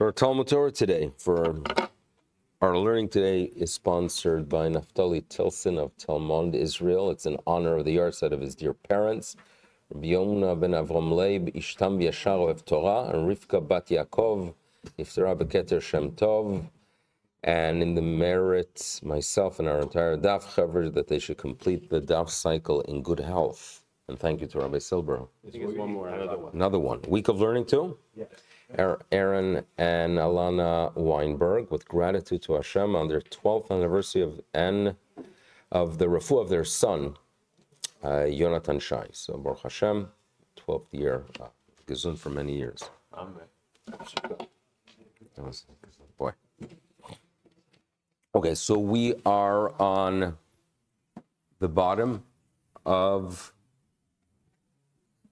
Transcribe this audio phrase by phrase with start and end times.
[0.00, 1.62] Our Talmud Torah today, for
[2.60, 7.10] our learning today, is sponsored by Naftali Tilson of Telmond Israel.
[7.10, 9.36] It's in honor of the yahrzeit of his dear parents,
[9.90, 14.54] Rabbi Yona ben Avram Leib, Ishtam Yashar of Torah, and Rivka Bat Yaakov,
[14.98, 16.64] Iftara Beketer Shem Tov,
[17.44, 22.00] and in the merit, myself and our entire DAF Chevra, that they should complete the
[22.00, 23.84] DAF cycle in good health.
[24.08, 25.26] And thank you to Rabbi Silber.
[25.42, 26.52] one more, another one.
[26.54, 27.00] Another one.
[27.08, 27.96] Week of learning too?
[28.16, 28.28] Yes.
[28.78, 34.96] Aaron and Alana Weinberg, with gratitude to Hashem on their 12th anniversary of and
[35.70, 37.16] of the refu of their son,
[38.02, 39.06] uh, Yonatan Shai.
[39.12, 40.08] So Baruch Hashem,
[40.58, 41.46] 12th year, uh,
[41.86, 42.90] Gezun for many years.
[43.14, 43.44] Amen.
[45.38, 45.66] Was-
[46.18, 46.32] Boy.
[48.34, 50.36] Okay, so we are on
[51.58, 52.24] the bottom
[52.86, 53.52] of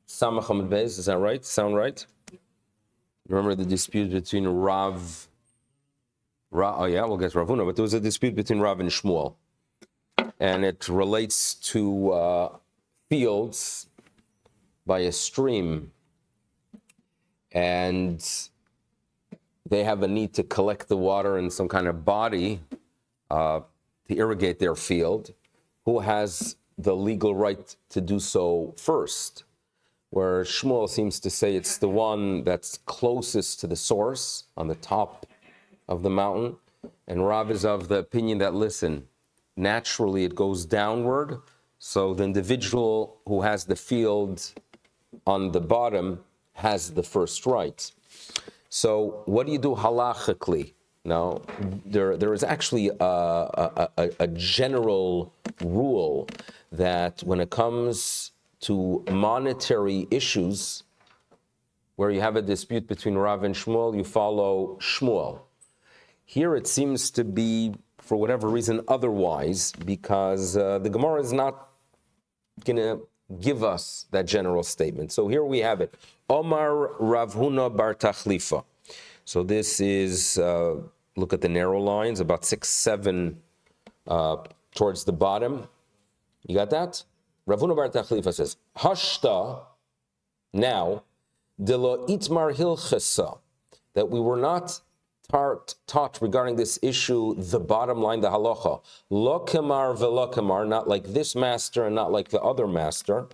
[0.07, 1.45] Samach Hamad Beis, is that right?
[1.45, 2.05] Sound right?
[3.31, 5.29] Remember the dispute between Rav,
[6.51, 9.37] Ra, oh yeah, we'll get Ravuna, but there was a dispute between Rav and Shmuel.
[10.41, 12.57] And it relates to uh,
[13.09, 13.87] fields
[14.85, 15.93] by a stream.
[17.53, 18.21] And
[19.69, 22.59] they have a need to collect the water in some kind of body
[23.31, 23.61] uh,
[24.09, 25.33] to irrigate their field.
[25.85, 29.45] Who has the legal right to do so first?
[30.11, 34.75] Where Shmuel seems to say it's the one that's closest to the source on the
[34.75, 35.27] top
[35.89, 36.57] of the mountain.
[37.07, 39.07] And Rav is of the opinion that, listen,
[39.57, 41.39] naturally it goes downward.
[41.79, 44.53] So the individual who has the field
[45.27, 46.21] on the bottom
[46.55, 47.91] has the first right.
[48.69, 50.75] So, what do you do halachically?
[51.05, 51.43] Now,
[51.85, 55.33] there, there is actually a, a, a, a general
[55.65, 56.29] rule
[56.71, 60.85] that when it comes to monetary issues,
[61.97, 65.41] where you have a dispute between Rav and Shmuel, you follow Shmuel.
[66.25, 71.69] Here it seems to be, for whatever reason, otherwise, because uh, the Gemara is not
[72.65, 73.01] going to
[73.41, 75.13] give us that general statement.
[75.13, 75.95] So here we have it.
[76.29, 78.65] Omar Rav Huna Bar Tachlifa.
[79.25, 80.77] So this is, uh,
[81.17, 83.41] look at the narrow lines, about six, seven
[84.07, 84.37] uh,
[84.75, 85.69] towards the bottom.
[86.47, 87.05] You got that?
[87.51, 89.63] Rav Huna Bar Tachlifa says, Hashta,
[90.53, 91.03] now,
[91.61, 93.41] de lo itmar hilchesa,
[93.95, 94.81] that we were not
[95.29, 98.81] taught, regarding this issue, the bottom line, the halacha.
[99.11, 103.27] Lo kemar velo kemar, not like this master and not like the other master.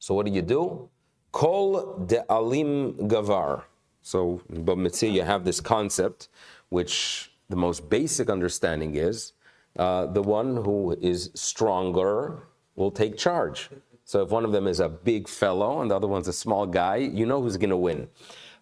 [0.00, 0.88] So what do you do?
[1.30, 3.62] Kol de alim gavar.
[4.02, 6.28] So in Bab you have this concept,
[6.68, 9.34] which the most basic understanding is
[9.78, 12.42] uh, the one who is stronger
[12.76, 13.70] will take charge.
[14.04, 16.66] So if one of them is a big fellow and the other one's a small
[16.66, 18.08] guy, you know who's going to win.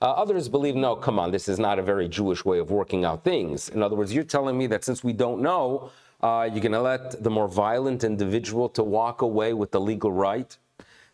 [0.01, 3.05] Uh, others believe, no, come on, this is not a very Jewish way of working
[3.05, 3.69] out things.
[3.69, 5.91] In other words, you're telling me that since we don't know,
[6.23, 10.13] uh, you're going to let the more violent individual to walk away with the legal
[10.13, 10.57] right.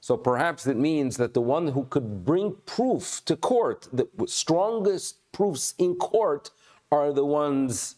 [0.01, 5.33] So perhaps it means that the one who could bring proof to court, the strongest
[5.33, 6.51] proofs in court,
[6.91, 7.97] are the ones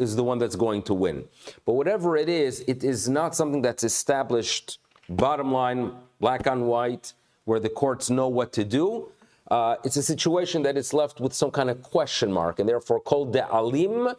[0.00, 1.24] is the one that's going to win.
[1.66, 4.78] But whatever it is, it is not something that's established.
[5.08, 7.12] Bottom line, black on white,
[7.44, 9.10] where the courts know what to do.
[9.50, 13.00] Uh, it's a situation that is left with some kind of question mark, and therefore
[13.00, 14.14] called the alim,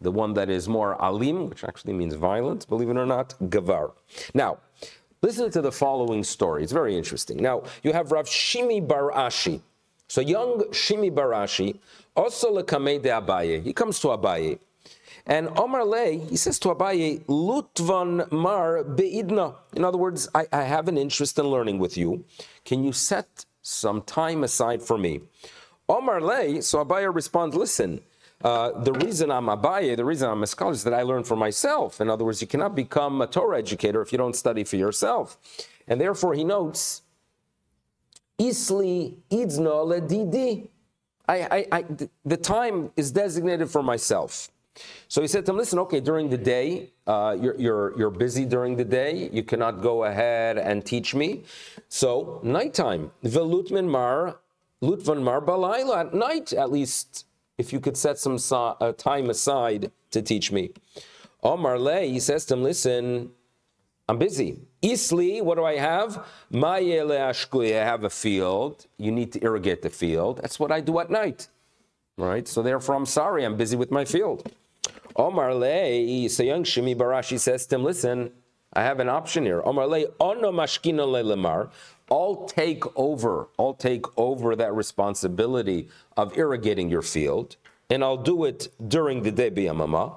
[0.00, 3.92] the one that is more alim, which actually means violent, believe it or not, gavar.
[4.32, 4.58] Now,
[5.22, 6.62] listen to the following story.
[6.62, 7.38] It's very interesting.
[7.38, 9.60] Now, you have Rav Shimi bar Ashi.
[10.06, 11.78] So young Shimi bar Ashi,
[12.14, 13.62] also lekamei de Abaye.
[13.62, 14.58] He comes to Abaye.
[15.26, 19.54] And Omar Lay, he says to Abaye, Lutvan Mar Beidna.
[19.74, 22.24] In other words, I, I have an interest in learning with you.
[22.64, 25.22] Can you set some time aside for me?
[25.88, 28.02] Omar Lay, so Abaye responds, listen,
[28.42, 31.36] uh, the reason I'm Abaye, the reason I'm a scholar is that I learn for
[31.36, 32.02] myself.
[32.02, 35.38] In other words, you cannot become a Torah educator if you don't study for yourself.
[35.88, 37.00] And therefore, he notes,
[38.38, 40.68] Isli idzno ledidi.
[41.26, 41.84] I, I, I,
[42.26, 44.50] the time is designated for myself.
[45.08, 48.44] So he said to him, listen, okay, during the day, uh, you're, you're, you're busy
[48.44, 49.28] during the day.
[49.32, 51.44] You cannot go ahead and teach me.
[51.88, 54.38] So nighttime, velutman mar,
[54.82, 57.26] lutvan mar balayla, at night at least,
[57.58, 60.72] if you could set some so, uh, time aside to teach me.
[61.42, 63.30] Omar Lay, he says to him, listen,
[64.08, 64.60] I'm busy.
[64.82, 66.26] Isli, what do I have?
[66.52, 68.86] Mayele ashkui, I have a field.
[68.98, 70.40] You need to irrigate the field.
[70.42, 71.48] That's what I do at night.
[72.16, 72.46] Right?
[72.46, 74.50] So therefore, I'm sorry, I'm busy with my field.
[75.16, 78.32] Omar Lei, so young Shimi bar Ashi says to him, listen,
[78.72, 79.62] I have an option here.
[79.64, 81.70] Omar Lei, ono mashkina lemar.
[82.10, 87.56] I'll take over, I'll take over that responsibility of irrigating your field,
[87.88, 90.14] and I'll do it during the day biyamama,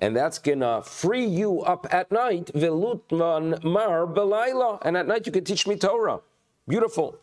[0.00, 5.32] and that's gonna free you up at night, velutman mar belayla, and at night you
[5.32, 6.20] can teach me Torah.
[6.68, 7.16] Beautiful.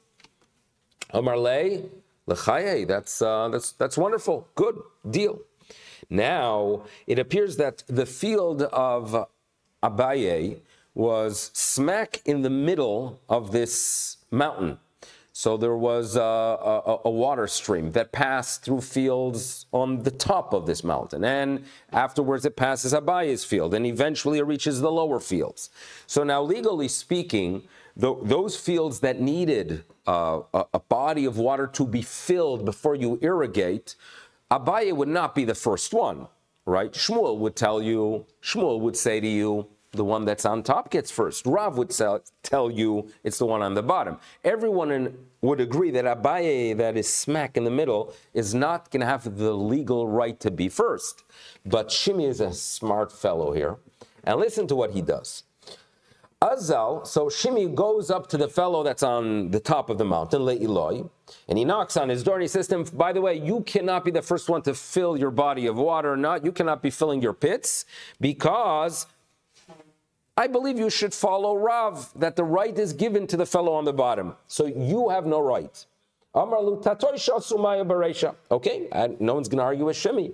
[1.12, 1.84] Amar lei
[2.28, 4.48] lechaye, that's uh, that's that's wonderful.
[4.56, 5.40] Good deal.
[6.10, 9.28] Now it appears that the field of
[9.84, 10.60] Abaye
[10.94, 14.80] was smack in the middle of this mountain.
[15.38, 20.52] So there was a, a, a, water stream that passed through fields on the top
[20.52, 21.24] of this mountain.
[21.24, 25.70] And afterwards, it passes Abaye's field, and eventually it reaches the lower fields.
[26.08, 31.68] So now, legally speaking, the, those fields that needed uh, a, a body of water
[31.68, 33.96] to be filled before you irrigate,
[34.50, 36.28] Abaye would not be the first one,
[36.66, 36.92] right?
[36.94, 41.10] Shmuel would tell you, Shmuel would say to you, the one that's on top gets
[41.10, 41.46] first.
[41.46, 44.20] Rav would tell, you it's the one on the bottom.
[44.44, 49.02] Everyone in, would agree that Abaye, that is smack in the middle, is not going
[49.02, 51.24] to have the legal right to be first.
[51.66, 53.78] But Shimi is a smart fellow here.
[54.24, 55.44] And listen to what he does.
[56.42, 60.42] Azal, so Shimi goes up to the fellow that's on the top of the mountain,
[60.42, 61.10] Le'iloi,
[61.48, 63.62] and he knocks on his door and he says to him, By the way, you
[63.62, 66.92] cannot be the first one to fill your body of water, not you cannot be
[66.92, 67.86] filling your pits,
[68.22, 69.08] because
[70.38, 73.86] I believe you should follow Rav, that the right is given to the fellow on
[73.86, 74.36] the bottom.
[74.48, 75.84] So you have no right.
[78.52, 80.34] Okay, and no one's going to argue with Shimi.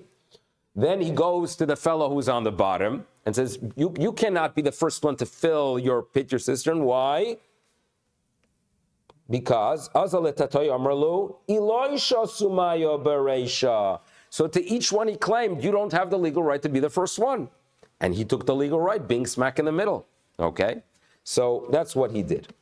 [0.75, 4.56] Then he goes to the fellow who's on the bottom and says, you, you cannot
[4.56, 6.84] be the first one to fill your pit, your cistern.
[6.84, 7.38] Why?
[9.30, 9.90] Because
[14.30, 16.90] so to each one he claimed, you don't have the legal right to be the
[16.90, 17.50] first one.
[18.00, 20.08] And he took the legal right, being smack in the middle.
[20.40, 20.84] Okay?
[21.24, 22.54] So that's what he did.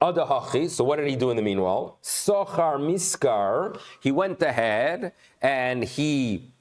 [0.00, 1.98] So what did he do in the meanwhile?
[2.02, 5.12] Sochar Miskar, he went ahead
[5.42, 6.53] and he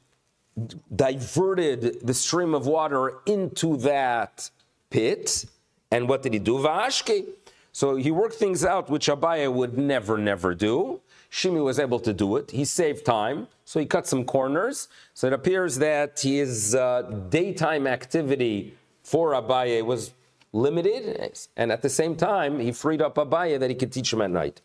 [0.95, 4.50] diverted the stream of water into that
[4.89, 5.45] pit.
[5.91, 6.57] And what did he do?
[6.57, 7.25] Vashke.
[7.71, 11.01] So he worked things out which Abaye would never, never do.
[11.31, 12.51] Shimi was able to do it.
[12.51, 14.88] He saved time, so he cut some corners.
[15.15, 20.13] So it appears that his uh, daytime activity for Abaye was
[20.51, 24.21] limited, and at the same time, he freed up Abaye that he could teach him
[24.21, 24.61] at night.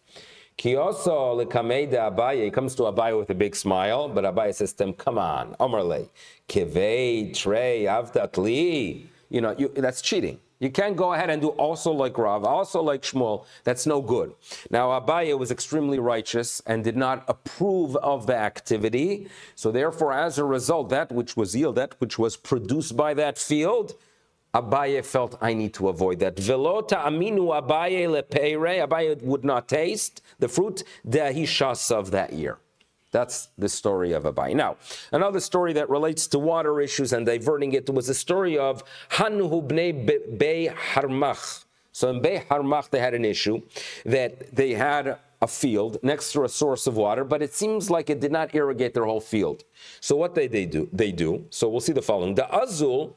[0.58, 4.84] Kiyoso lekameda Abaye, he comes to Abaye with a big smile, but Abaye says to
[4.84, 6.08] him, come on, Omerle,
[6.48, 9.06] kivei, trey, avdatli.
[9.30, 10.40] You know, you, that's cheating.
[10.58, 13.44] You can't go ahead and do also like Rav, also like Shmuel.
[13.62, 14.34] That's no good.
[14.68, 19.28] Now, Abaye was extremely righteous and did not approve of the activity.
[19.54, 23.38] So, therefore, as a result, that which was yielded, that which was produced by that
[23.38, 23.94] field,
[24.60, 26.36] Abaye felt I need to avoid that.
[26.36, 28.86] Velota aminu Abaye lepeire.
[28.86, 32.58] Abaye would not taste the fruit dehishas of that year.
[33.10, 34.54] That's the story of Abaye.
[34.54, 34.76] Now,
[35.12, 39.66] another story that relates to water issues and diverting it was the story of Hanuhu
[39.66, 41.64] bnei Bei Harmach.
[41.92, 43.62] So in Bei Harmach, they had an issue
[44.04, 48.10] that they had a field next to a source of water, but it seems like
[48.10, 49.64] it did not irrigate their whole field.
[50.00, 50.88] So what they, they do?
[50.92, 51.46] They do.
[51.50, 52.34] So we'll see the following.
[52.34, 53.16] The Azul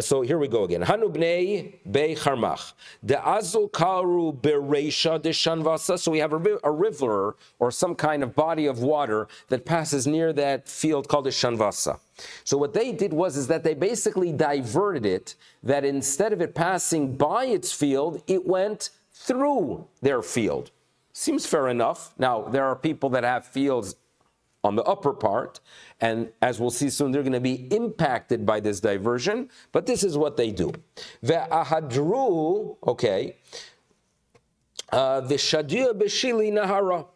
[0.00, 0.82] so here we go again.
[0.82, 2.74] Hanubnei be charmach.
[3.02, 5.98] The azul karu bereisha de shanvasa.
[5.98, 10.06] So we have a, a, river or some kind of body of water that passes
[10.06, 11.98] near that field called the shanvasa.
[12.44, 15.34] So what they did was is that they basically diverted it.
[15.62, 20.70] That instead of it passing by its field, it went through their field.
[21.12, 22.12] Seems fair enough.
[22.18, 23.94] Now there are people that have fields
[24.66, 25.60] on the upper part.
[26.00, 29.48] And as we'll see soon, they're going to be impacted by this diversion.
[29.72, 30.72] But this is what they do.
[31.24, 33.36] Ve'ahadru, okay,
[34.92, 37.06] uh, the shadia beshili nahara.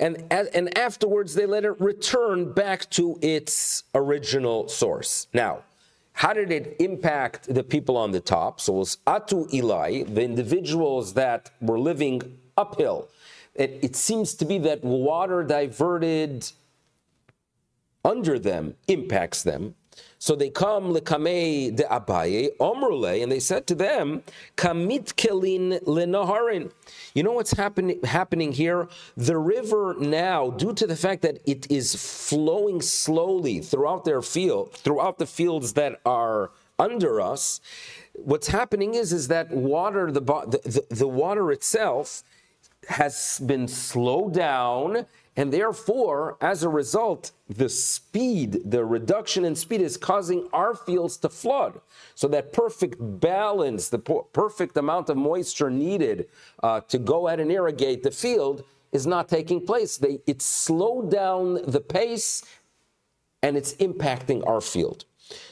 [0.00, 5.26] And, and afterwards, they let it return back to its original source.
[5.32, 5.64] Now,
[6.12, 8.60] how did it impact the people on the top?
[8.60, 13.08] So it was Atu Eli, the individuals that were living uphill.
[13.54, 16.50] It, it seems to be that water diverted
[18.04, 19.74] under them impacts them.
[20.20, 24.22] So they come lekamei de abaye omrule, and they said to them,
[24.56, 26.72] kamit kelin lenaharin.
[27.14, 28.88] You know what's happening happening here?
[29.16, 34.72] The river now, due to the fact that it is flowing slowly throughout their field,
[34.72, 37.60] throughout the fields that are under us,
[38.14, 42.22] what's happening is is that water, the the, the water itself
[42.88, 45.06] has been slowed down
[45.38, 51.16] And therefore, as a result, the speed, the reduction in speed is causing our fields
[51.18, 51.80] to flood.
[52.16, 56.26] So that perfect balance, the perfect amount of moisture needed
[56.60, 59.96] uh, to go ahead and irrigate the field is not taking place.
[59.96, 62.44] They, it slowed down the pace
[63.40, 65.04] and it's impacting our field.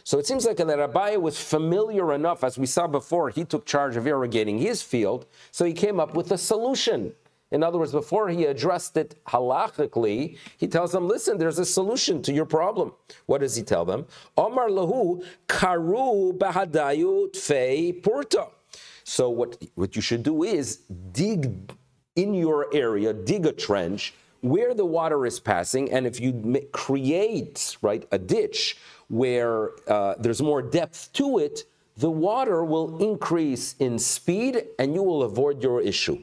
[0.02, 3.64] So it seems like that Abaye was familiar enough, as we saw before, he took
[3.64, 7.12] charge of irrigating his field, so he came up with a solution.
[7.56, 12.20] In other words, before he addressed it halachically, he tells them, listen, there's a solution
[12.20, 12.92] to your problem.
[13.25, 14.04] What does he tell them?
[14.36, 18.50] Omar lahu karu bahadayu tfei purta.
[19.04, 20.82] So what, what you should do is
[21.12, 21.72] dig
[22.14, 27.78] in your area, dig a trench where the water is passing, and if you create,
[27.80, 28.76] right, a ditch
[29.08, 31.62] where uh, there's more depth to it,
[31.96, 36.22] the water will increase in speed and you will avoid your issue.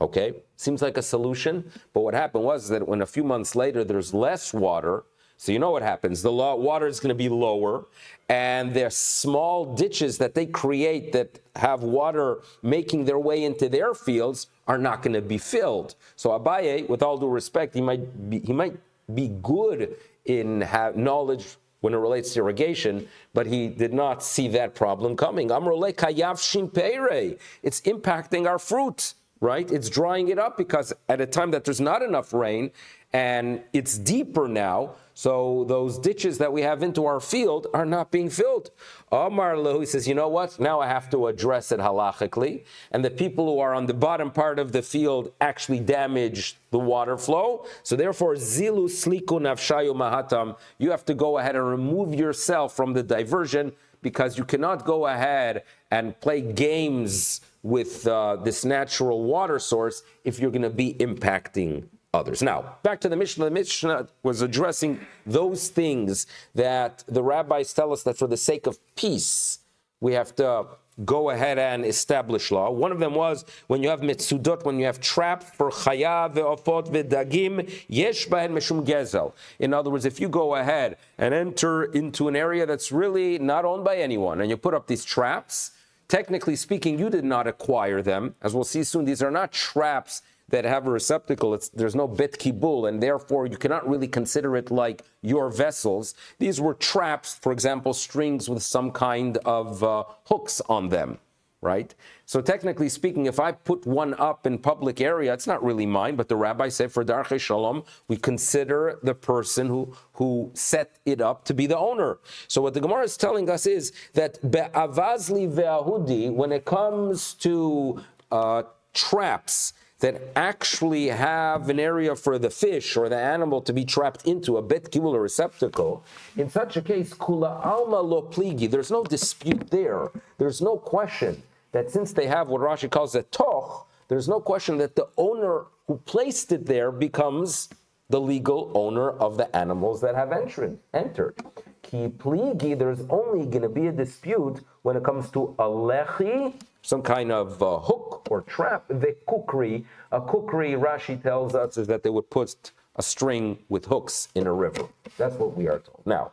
[0.00, 0.34] Okay?
[0.56, 4.14] Seems like a solution, but what happened was that when a few months later there's
[4.14, 5.04] less water,
[5.36, 6.22] so you know what happens.
[6.22, 7.86] The water is going to be lower,
[8.28, 13.92] and there's small ditches that they create that have water making their way into their
[13.92, 15.96] fields are not going to be filled.
[16.14, 18.76] So Abaye, with all due respect, he might be, he might
[19.12, 19.96] be good
[20.26, 25.16] in have knowledge when it relates to irrigation, but he did not see that problem
[25.16, 25.48] coming.
[25.48, 27.36] Amrole kayav shimpeire.
[27.64, 29.70] It's impacting our fruit, right?
[29.72, 32.70] It's drying it up because at a time that there's not enough rain
[33.12, 38.10] and it's deeper now, so those ditches that we have into our field are not
[38.10, 38.70] being filled.
[39.10, 40.58] Omar he says, you know what?
[40.58, 42.64] Now I have to address it halachically.
[42.92, 46.78] And the people who are on the bottom part of the field actually damage the
[46.78, 47.66] water flow.
[47.82, 52.94] So therefore, zilu sliku nafshayu mahatam, you have to go ahead and remove yourself from
[52.94, 59.58] the diversion because you cannot go ahead and play games with uh, this natural water
[59.58, 62.42] source if you're going to be impacting others.
[62.42, 63.46] Now, back to the Mishnah.
[63.46, 68.66] The Mishnah was addressing those things that the rabbis tell us that for the sake
[68.66, 69.60] of peace,
[70.00, 70.66] we have to
[71.06, 72.70] go ahead and establish law.
[72.70, 76.88] One of them was when you have mitzudot, when you have trap for chaya ve'ofot
[76.92, 79.32] ve'dagim, yesh bahen meshum gezel.
[79.58, 83.64] In other words, if you go ahead and enter into an area that's really not
[83.64, 85.70] owned by anyone, and you put up these traps,
[86.08, 88.34] technically speaking, you did not acquire them.
[88.42, 92.32] As we'll see soon, these are not traps that have a receptacle, there's no bet
[92.32, 96.14] kibul, and therefore you cannot really consider it like your vessels.
[96.38, 101.18] These were traps, for example, strings with some kind of uh, hooks on them,
[101.62, 101.94] right?
[102.26, 106.16] So technically speaking, if I put one up in public area, it's not really mine,
[106.16, 111.20] but the rabbi said for Darche Shalom, we consider the person who, who set it
[111.20, 112.18] up to be the owner.
[112.48, 118.02] So what the Gemara is telling us is that be'avazli ve'ahudi, when it comes to
[118.32, 123.84] uh, traps, that actually have an area for the fish or the animal to be
[123.84, 126.04] trapped into, a bet kibul receptacle,
[126.36, 130.10] in such a case, kula alma lo pligi, there's no dispute there.
[130.38, 131.40] There's no question
[131.72, 135.64] that since they have what Rashi calls a toch, there's no question that the owner
[135.86, 137.68] who placed it there becomes
[138.08, 140.78] the legal owner of the animals that have entered.
[140.92, 141.34] entered.
[141.82, 146.52] Ki pligi, there's only going to be a dispute when it comes to a lechi
[146.82, 148.84] some kind of uh, hook or trap.
[148.88, 153.86] The kukri, a kukri, Rashi tells us, is that they would put a string with
[153.86, 154.88] hooks in a river.
[155.16, 156.02] That's what we are told.
[156.04, 156.32] Now,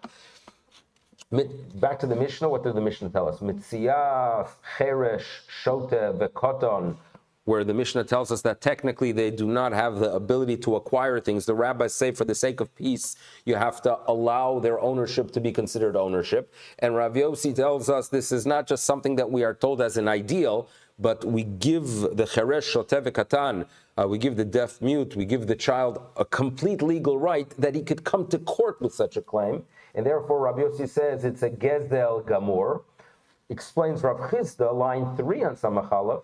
[1.32, 2.50] back to the Mishnah.
[2.50, 3.40] What did the Mishnah tell us?
[3.40, 6.98] Mitziyah, cheresh, shote, vekoton
[7.50, 11.20] where the Mishnah tells us that technically they do not have the ability to acquire
[11.20, 11.48] things.
[11.48, 15.40] The rabbis say, for the sake of peace, you have to allow their ownership to
[15.42, 16.54] be considered ownership.
[16.78, 17.16] And Rav
[17.56, 20.70] tells us this is not just something that we are told as an ideal,
[21.00, 23.66] but we give the cheresh shotev katan,
[23.98, 27.74] uh, we give the deaf mute, we give the child a complete legal right that
[27.74, 29.64] he could come to court with such a claim.
[29.96, 32.82] And therefore, Rav Yossi says it's a gezel gamur.
[33.50, 36.24] Explains Rav Chisda, line three on Samachalov,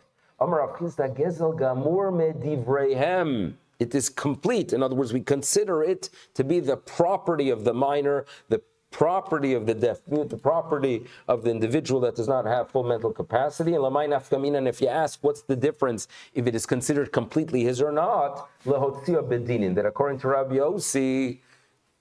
[3.79, 4.73] it is complete.
[4.73, 9.53] In other words, we consider it to be the property of the minor, the property
[9.53, 13.11] of the deaf mute, the property of the individual that does not have full mental
[13.11, 13.73] capacity.
[13.73, 18.49] And if you ask what's the difference if it is considered completely his or not,
[18.65, 21.39] that according to Rabbi Yossi,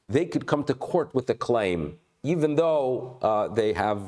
[0.09, 4.01] they could come to court with a claim, even though uh, they have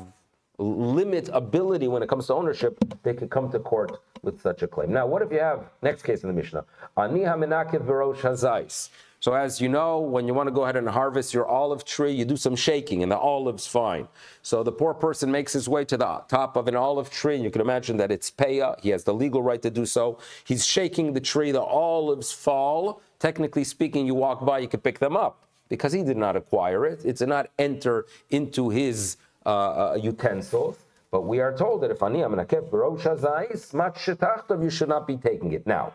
[0.59, 4.67] limit ability when it comes to ownership, they could come to court with such a
[4.67, 4.91] claim.
[4.91, 6.65] Now, what if you have, next case in the Mishnah,
[6.97, 8.89] Ani hazais.
[9.19, 12.11] So as you know, when you want to go ahead and harvest your olive tree,
[12.11, 14.07] you do some shaking and the olive's fine.
[14.43, 17.43] So the poor person makes his way to the top of an olive tree, and
[17.43, 18.79] you can imagine that it's payah.
[18.79, 20.19] He has the legal right to do so.
[20.43, 24.99] He's shaking the tree, the olives fall, technically speaking, you walk by, you could pick
[24.99, 27.05] them up because he did not acquire it.
[27.05, 30.77] It did not enter into his uh, uh, utensils.
[31.11, 35.53] But we are told that if ani amenakev zayis mat you should not be taking
[35.53, 35.65] it.
[35.65, 35.93] Now,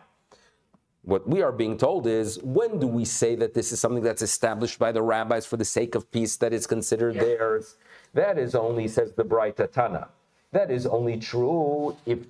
[1.02, 4.22] what we are being told is when do we say that this is something that's
[4.22, 7.76] established by the rabbis for the sake of peace that is considered theirs?
[8.14, 10.08] That is only, says the Braita Tana,
[10.52, 12.20] that is only true if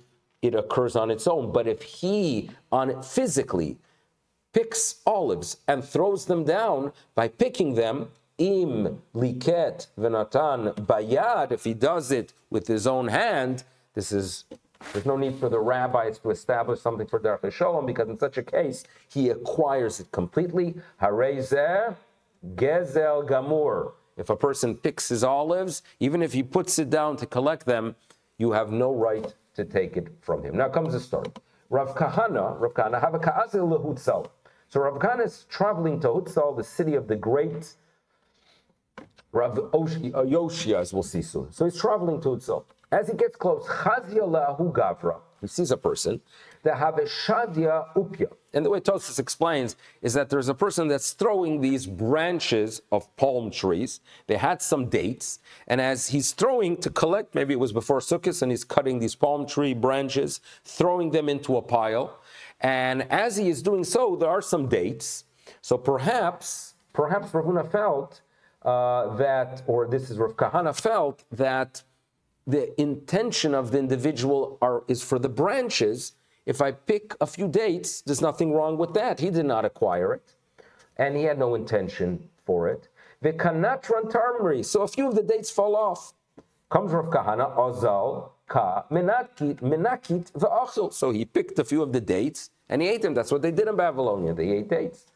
[0.41, 1.51] it occurs on its own.
[1.51, 3.77] But if he on it physically
[4.53, 11.73] picks olives and throws them down by picking them, im liket venatan bayad, if he
[11.73, 14.45] does it with his own hand, this is
[14.91, 18.37] there's no need for the rabbis to establish something for Derech Shalom because in such
[18.37, 20.75] a case he acquires it completely.
[21.01, 21.95] Harezeh
[22.55, 23.93] gezel gamur.
[24.17, 27.95] If a person picks his olives, even if he puts it down to collect them,
[28.37, 30.57] you have no right to take it from him.
[30.57, 31.31] Now comes the story.
[31.69, 34.42] Rav Kahana, Rav Kahana, have a.
[34.73, 37.75] So Rav Kahana is traveling to Hutzal, the city of the great
[39.31, 41.51] Rav uh, Yoshia, as we'll see soon.
[41.51, 42.63] So he's traveling to Hutzal.
[42.91, 44.25] As he gets close, Chazia
[44.73, 45.19] gavra.
[45.41, 46.21] He sees a person
[46.63, 48.31] that have a shadia upya.
[48.53, 53.15] And the way Tosis explains is that there's a person that's throwing these branches of
[53.17, 53.99] palm trees.
[54.27, 58.41] They had some dates, and as he's throwing to collect, maybe it was before Sukkot,
[58.41, 62.19] and he's cutting these palm tree branches, throwing them into a pile.
[62.63, 65.25] And as he is doing so, there are some dates.
[65.61, 68.21] So perhaps, perhaps Ravuna felt
[68.63, 71.83] uh, that, or this is Rav Kahana felt that
[72.47, 76.13] the intention of the individual are, is for the branches.
[76.45, 79.19] If I pick a few dates, there's nothing wrong with that.
[79.19, 80.33] He did not acquire it,
[80.97, 82.87] and he had no intention for it.
[83.21, 84.65] The kanatran tarmari.
[84.65, 86.13] So a few of the dates fall off.
[86.69, 88.31] Comes Rav Kahana, Ozal,
[88.91, 90.29] Menakit,
[90.93, 93.13] So he picked a few of the dates and he ate them.
[93.13, 94.33] That's what they did in Babylonia.
[94.33, 95.07] They ate dates.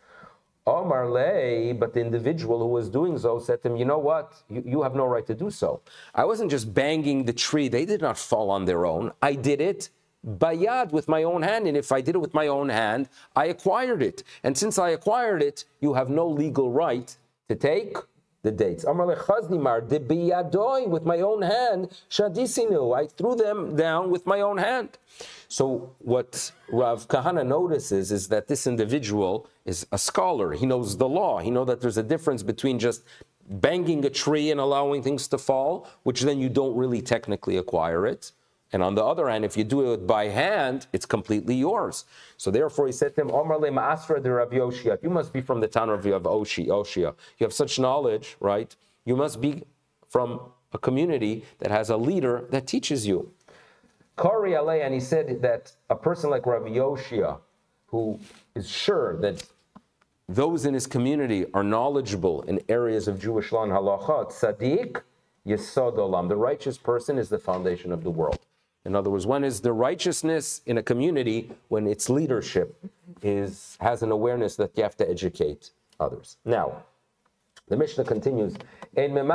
[0.65, 4.34] Omar lay, but the individual who was doing so said to him, You know what?
[4.50, 5.79] You, you, have no right to do so.
[6.13, 9.13] I wasn't just banging the tree, they did not fall on their own.
[9.22, 9.89] I did it
[10.27, 11.67] bayad with my own hand.
[11.67, 14.24] And if I did it with my own hand, I acquired it.
[14.44, 17.15] And since I acquired it, you have no legal right
[17.48, 17.96] to take
[18.44, 18.86] the dates.
[18.86, 18.96] With
[21.06, 22.97] my own hand shadisinu.
[22.97, 24.97] I threw them down with my own hand.
[25.47, 30.54] So what Rav Kahana notices is that this individual is a scholar.
[30.54, 31.39] He knows the law.
[31.39, 33.04] He knows that there's a difference between just
[33.50, 38.06] banging a tree and allowing things to fall, which then you don't really technically acquire
[38.06, 38.32] it.
[38.73, 42.06] And on the other hand, if you do it by hand, it's completely yours.
[42.36, 45.01] So therefore, he said to him, Omar le ma'asra de Rav Yoshia.
[45.01, 47.15] You must be from the town of Oshi, Oshia.
[47.38, 48.75] You have such knowledge, right?
[49.06, 49.63] You must be
[50.10, 50.41] from
[50.73, 53.32] a community that has a leader that teaches you.
[54.17, 57.39] Kari alei, and he said that a person like Rav Yoshia,
[57.88, 58.19] who
[58.53, 59.45] is sure that
[60.27, 65.01] those in his community are knowledgeable in areas of Jewish law and halacha, tzaddik
[65.47, 66.27] yesod olam.
[66.27, 68.39] The righteous person is the foundation of the world.
[68.88, 72.73] In other words, when is the righteousness in a community when its leadership
[73.21, 76.38] is has an awareness that you have to educate others.
[76.45, 76.84] Now,
[77.67, 78.56] the Mishnah continues.
[78.95, 79.28] Even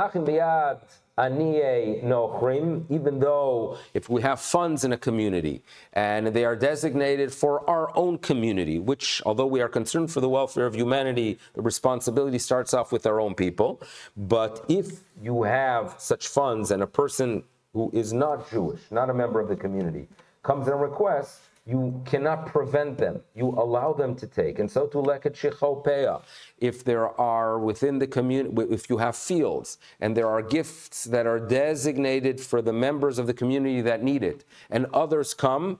[3.21, 5.63] though if we have funds in a community
[5.93, 10.29] and they are designated for our own community, which although we are concerned for the
[10.29, 13.83] welfare of humanity, the responsibility starts off with our own people.
[14.17, 19.15] But if you have such funds and a person who is not Jewish, not a
[19.15, 20.09] member of the community,
[20.43, 23.21] comes and requests, you cannot prevent them.
[23.35, 24.59] You allow them to take.
[24.59, 26.23] And so to leket shichopeya,
[26.59, 31.27] if there are within the community, if you have fields and there are gifts that
[31.27, 35.79] are designated for the members of the community that need it, and others come,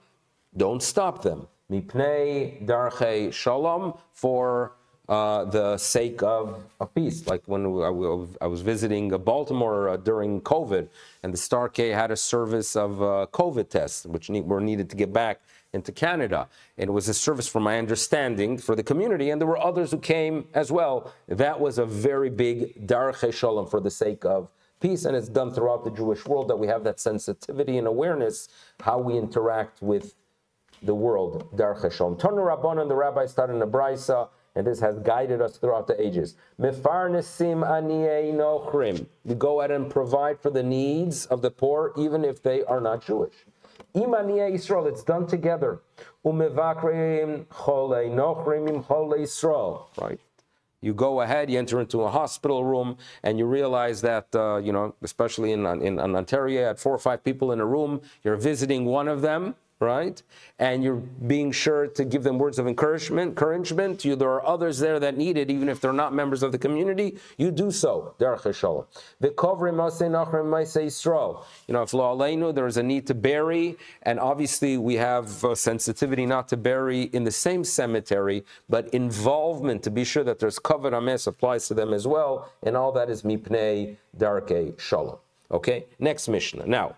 [0.55, 1.47] don't stop them.
[1.69, 4.73] Mipnei darche shalom for
[5.09, 7.27] uh, the sake of, of peace.
[7.27, 10.87] Like when I was visiting Baltimore uh, during COVID,
[11.23, 14.95] and the Star K had a service of uh, COVID tests, which were needed to
[14.95, 15.41] get back
[15.73, 16.47] into Canada.
[16.77, 19.97] It was a service, from my understanding, for the community, and there were others who
[19.97, 21.11] came as well.
[21.27, 25.51] That was a very big Darche Shalom for the sake of peace, and it's done
[25.51, 28.49] throughout the Jewish world that we have that sensitivity and awareness
[28.81, 30.13] how we interact with
[30.83, 31.49] the world.
[31.55, 32.17] Darche Shalom.
[32.17, 35.99] Rabban and the rabbi started in the Brisa, and this has guided us throughout the
[35.99, 36.35] ages.
[36.57, 36.69] We
[39.35, 43.03] go ahead and provide for the needs of the poor, even if they are not
[43.05, 43.33] Jewish.
[43.95, 45.81] It's done together.
[50.01, 50.19] Right?
[50.81, 54.73] You go ahead, you enter into a hospital room, and you realize that, uh, you
[54.73, 58.01] know, especially in, in, in Ontario, you had four or five people in a room,
[58.23, 60.21] you're visiting one of them, right?
[60.59, 63.29] And you're being sure to give them words of encouragement.
[63.29, 64.05] Encouragement.
[64.05, 66.57] You, there are others there that need it, even if they're not members of the
[66.57, 67.17] community.
[67.37, 68.15] You do so.
[68.17, 68.33] The.
[71.67, 75.29] You know, if lo aleinu, there is a need to bury, and obviously we have
[75.55, 80.59] sensitivity not to bury in the same cemetery, but involvement to be sure that there's
[80.59, 85.17] kavod hames applies to them as well, and all that is mipnei darke shalom.
[85.51, 86.65] Okay, next Mishnah.
[86.65, 86.95] Now,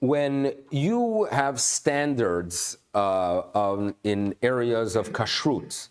[0.00, 5.88] when you have standards uh, um, in areas of kashrut,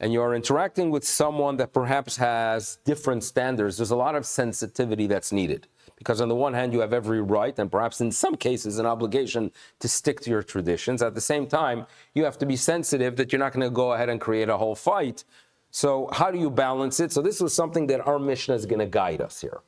[0.00, 5.06] and you're interacting with someone that perhaps has different standards, there's a lot of sensitivity
[5.06, 5.68] that's needed.
[5.96, 8.86] Because on the one hand, you have every right, and perhaps in some cases, an
[8.86, 11.00] obligation to stick to your traditions.
[11.00, 13.92] At the same time, you have to be sensitive that you're not going to go
[13.92, 15.22] ahead and create a whole fight
[15.72, 17.12] so how do you balance it?
[17.12, 19.62] So this was something that our Mishnah is going to guide us here.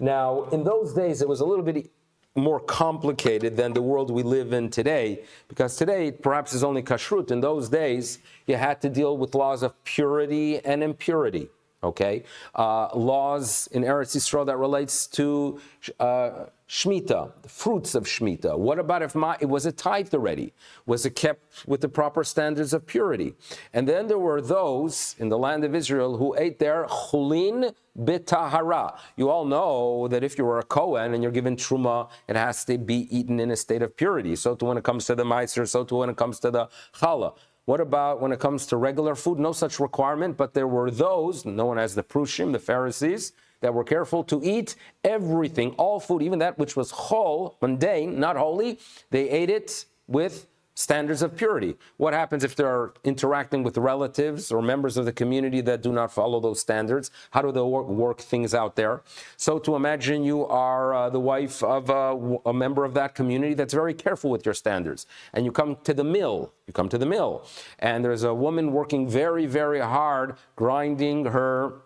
[0.00, 1.90] Now, in those days, it was a little bit
[2.34, 7.30] more complicated than the world we live in today, because today perhaps is only kashrut.
[7.30, 11.48] In those days, you had to deal with laws of purity and impurity.
[11.84, 15.60] Okay, uh, laws in Eretz Yisrael that relates to
[16.00, 18.58] uh, Shemitah, the fruits of Shemitah.
[18.58, 20.54] What about if my, it was a tithe already?
[20.86, 23.34] Was it kept with the proper standards of purity?
[23.74, 28.96] And then there were those in the land of Israel who ate their chulin bitahara.
[29.16, 32.64] You all know that if you were a Kohen and you're given truma, it has
[32.64, 34.34] to be eaten in a state of purity.
[34.34, 36.68] So too when it comes to the meiser, so too when it comes to the
[36.94, 37.36] challah.
[37.66, 39.38] What about when it comes to regular food?
[39.38, 43.84] No such requirement, but there were those known as the Prushim, the Pharisees, that were
[43.84, 48.78] careful to eat everything, all food, even that which was chol, mundane, not holy.
[49.10, 51.76] They ate it with standards of purity.
[51.96, 56.12] What happens if they're interacting with relatives or members of the community that do not
[56.12, 57.10] follow those standards?
[57.30, 59.02] How do they work, work things out there?
[59.36, 63.54] So, to imagine you are uh, the wife of a, a member of that community
[63.54, 66.98] that's very careful with your standards, and you come to the mill, you come to
[66.98, 67.46] the mill,
[67.78, 71.82] and there's a woman working very, very hard grinding her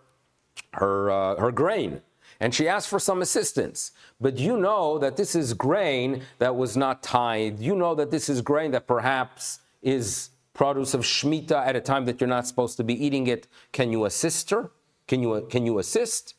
[0.73, 2.01] her uh, her grain
[2.39, 3.91] and she asked for some assistance.
[4.19, 7.59] But you know that this is grain that was not tithed.
[7.59, 12.05] You know that this is grain that perhaps is produce of Shemitah at a time
[12.05, 13.47] that you're not supposed to be eating it.
[13.71, 14.71] Can you assist her?
[15.07, 16.35] Can you, can you assist?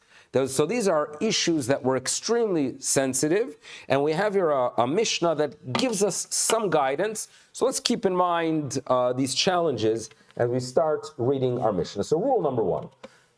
[0.47, 3.57] So these are issues that were extremely sensitive,
[3.89, 7.27] and we have here a, a Mishnah that gives us some guidance.
[7.53, 12.05] So let's keep in mind uh, these challenges as we start reading our Mishnah.
[12.05, 12.91] So rule number one,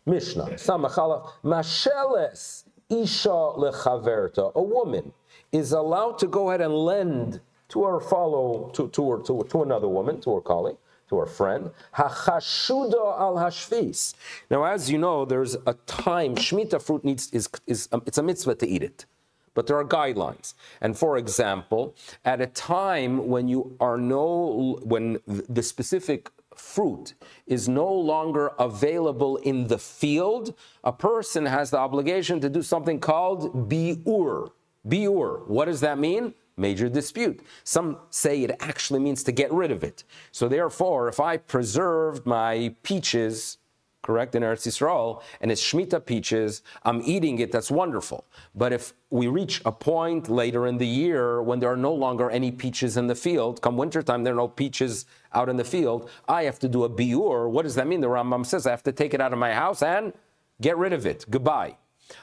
[0.07, 4.53] Mishnah, Samachala, Masheles Isha lechaverta.
[4.55, 5.13] A woman
[5.51, 9.63] is allowed to go ahead and lend to her follow to, to, her, to, to
[9.63, 10.77] another woman, to her colleague,
[11.09, 11.71] to her friend.
[11.95, 14.15] Hachashuda al hashvis.
[14.51, 18.23] Now, as you know, there's a time Shemitah fruit needs is, is um, it's a
[18.23, 19.07] mitzvah to eat it.
[19.55, 20.55] But there are guidelines.
[20.81, 27.15] And for example, at a time when you are no, when the specific fruit
[27.47, 33.01] is no longer available in the field, a person has the obligation to do something
[33.01, 34.51] called biur.
[34.87, 35.47] Biur.
[35.47, 36.35] What does that mean?
[36.57, 37.41] Major dispute.
[37.65, 40.05] Some say it actually means to get rid of it.
[40.33, 43.59] So therefore, if I preserved my peaches
[44.03, 48.25] correct, in Eretz Yisrael, and it's Shemitah peaches, I'm eating it, that's wonderful.
[48.55, 52.31] But if we reach a point later in the year when there are no longer
[52.31, 56.11] any peaches in the field, come wintertime, there are no peaches out in the field,
[56.29, 57.49] I have to do a biur.
[57.49, 58.01] What does that mean?
[58.01, 60.13] The Rambam says I have to take it out of my house and
[60.61, 61.25] get rid of it.
[61.31, 61.77] Goodbye.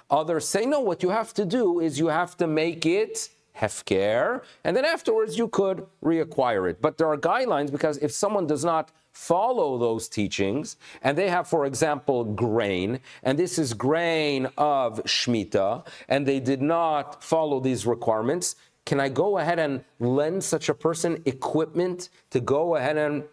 [0.09, 4.41] Others say, no, what you have to do is you have to make it hefker,
[4.63, 6.81] and then afterwards you could reacquire it.
[6.81, 11.47] But there are guidelines because if someone does not follow those teachings, and they have,
[11.47, 17.85] for example, grain, and this is grain of Shemitah, and they did not follow these
[17.85, 23.23] requirements, can I go ahead and lend such a person equipment to go ahead and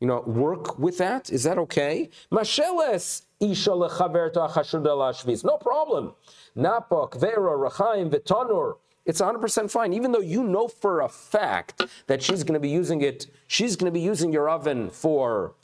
[0.00, 1.30] you know, work with that?
[1.30, 2.10] Is that okay?
[2.30, 6.14] Masheles isha No problem.
[6.56, 8.74] Napok, vera, rachaim, vitanur.
[9.06, 12.68] It's 100% fine, even though you know for a fact that she's going to be
[12.68, 15.54] using it, she's going to be using your oven for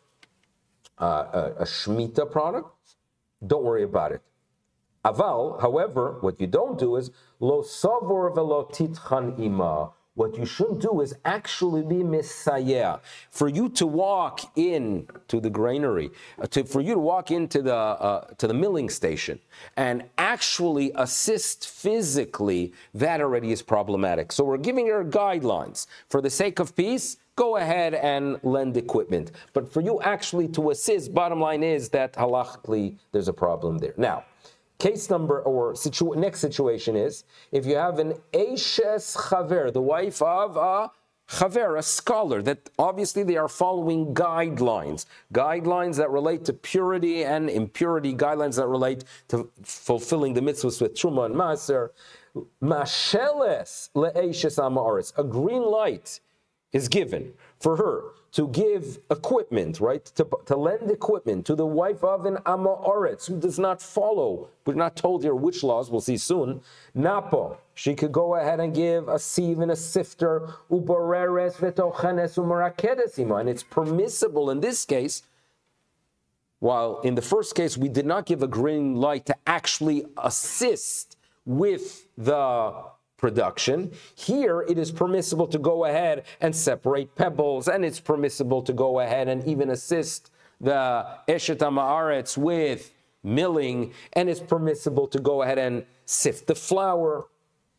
[1.00, 2.68] uh, a, a Shemitah product.
[3.44, 4.22] Don't worry about it.
[5.04, 10.78] Aval, however, what you don't do is lo savor velo titchan ima what you should
[10.80, 12.98] do is actually be messiah.
[13.30, 17.62] For you to walk in to the granary, uh, to, for you to walk into
[17.62, 19.38] the uh, to the milling station
[19.76, 24.32] and actually assist physically, that already is problematic.
[24.32, 27.16] So we're giving her guidelines for the sake of peace.
[27.34, 29.32] Go ahead and lend equipment.
[29.54, 33.94] But for you actually to assist, bottom line is that halachically there's a problem there.
[33.96, 34.24] Now,
[34.82, 40.20] Case number or situ- next situation is if you have an Eshes Chaver, the wife
[40.20, 40.90] of a
[41.28, 47.48] Chaver, a scholar, that obviously they are following guidelines, guidelines that relate to purity and
[47.48, 51.90] impurity, guidelines that relate to fulfilling the mitzvahs with Truma and Maser.
[52.60, 56.18] Masheles le'eshes amaris, a green light
[56.72, 60.04] is given for her to give equipment, right?
[60.06, 64.48] To, to lend equipment to the wife of an Amoritz who does not follow.
[64.64, 66.62] We're not told here which laws, we'll see soon.
[66.94, 73.40] Napo, she could go ahead and give a sieve and a sifter, uboreres vetochenes umarakedesima.
[73.40, 75.22] And it's permissible in this case,
[76.58, 81.18] while in the first case we did not give a green light to actually assist
[81.44, 82.82] with the
[83.22, 83.92] production.
[84.16, 88.98] Here, it is permissible to go ahead and separate pebbles, and it's permissible to go
[89.00, 90.30] ahead and even assist
[90.60, 97.28] the Eshet Ma'aretz with milling, and it's permissible to go ahead and sift the flour.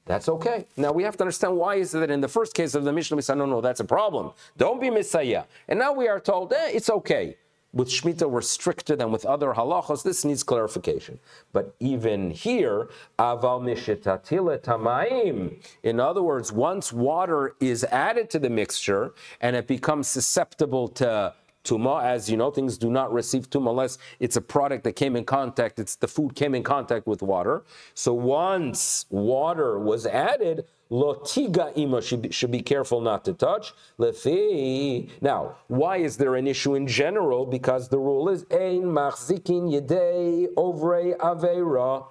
[0.05, 0.65] That's okay.
[0.75, 2.91] Now we have to understand why is it that in the first case of the
[2.91, 4.31] Mishnah we said, no, no, that's a problem.
[4.57, 5.43] Don't be Messiah.
[5.67, 7.37] And now we are told, eh, it's okay
[7.73, 10.03] with Shemitah we're stricter than with other halachos.
[10.03, 11.19] This needs clarification.
[11.51, 15.59] But even here, aval mishitatile tamaim.
[15.81, 21.33] In other words, once water is added to the mixture and it becomes susceptible to
[21.63, 25.15] tuma, as you know, things do not receive tuma unless it's a product that came
[25.15, 25.79] in contact.
[25.79, 27.63] It's the food came in contact with water.
[27.93, 33.73] So once water was added, Lotiga ima should, should be careful not to touch.
[33.97, 35.09] Lefi.
[35.21, 37.47] Now, why is there an issue in general?
[37.47, 42.05] Because the rule is ein machzikin yedei ovre avera.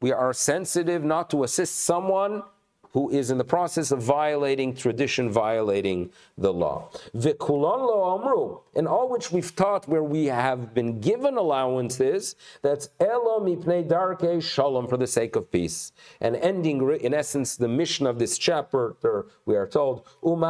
[0.00, 2.44] We are sensitive not to assist someone
[2.94, 6.88] who is in the process of violating tradition, violating the law.
[7.14, 13.86] Amru, and all which we've taught where we have been given allowances, that's elo mipnei
[13.86, 15.92] darke shalom, for the sake of peace.
[16.20, 18.94] And ending, in essence, the mission of this chapter,
[19.44, 20.06] we are told.
[20.22, 20.48] During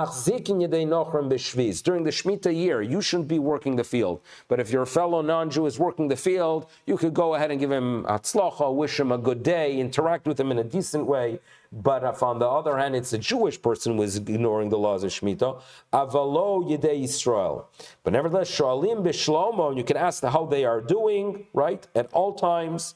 [2.05, 4.21] the Shemitah year, you shouldn't be working the field.
[4.49, 7.73] But if your fellow non-Jew is working the field, you could go ahead and give
[7.73, 11.41] him atzlocha, wish him a good day, interact with him in a decent way,
[11.75, 15.03] but if on the other hand, it's a Jewish person who is ignoring the laws
[15.03, 15.61] of Shemitah,
[15.93, 17.69] avalo yedei Israel.
[18.05, 22.35] But nevertheless, shalim bishlomo, and you can ask how they are doing, right, at all
[22.35, 22.95] times,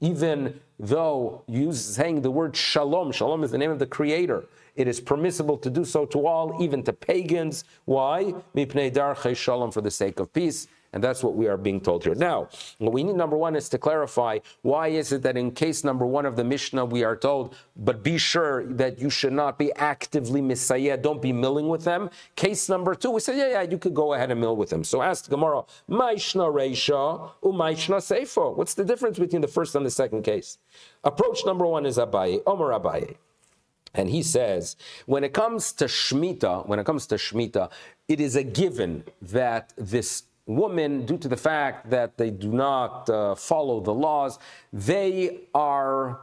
[0.00, 4.44] even though you saying the word shalom, shalom is the name of the Creator.
[4.76, 7.64] It is permissible to do so to all, even to pagans.
[7.84, 8.34] Why?
[8.54, 10.68] Mipnei darche shalom, for the sake of peace.
[10.92, 12.16] And that's what we are being told here.
[12.16, 12.48] Now,
[12.78, 16.04] what we need, number one, is to clarify why is it that in case number
[16.04, 19.72] one of the Mishnah, we are told, but be sure that you should not be
[19.74, 22.10] actively Messiah, don't be milling with them.
[22.34, 24.82] Case number two, we say, yeah, yeah, you could go ahead and mill with them.
[24.82, 28.56] So ask Gemara, Maishna Reisha, Umaishna Seifo.
[28.56, 30.58] What's the difference between the first and the second case?
[31.04, 33.16] Approach number one is Abaye, Omer Abaye.
[33.94, 34.76] And he says,
[35.06, 37.70] when it comes to Shemitah, when it comes to Shemitah,
[38.08, 40.24] it is a given that this
[40.56, 44.38] women, due to the fact that they do not uh, follow the laws,
[44.72, 46.20] they are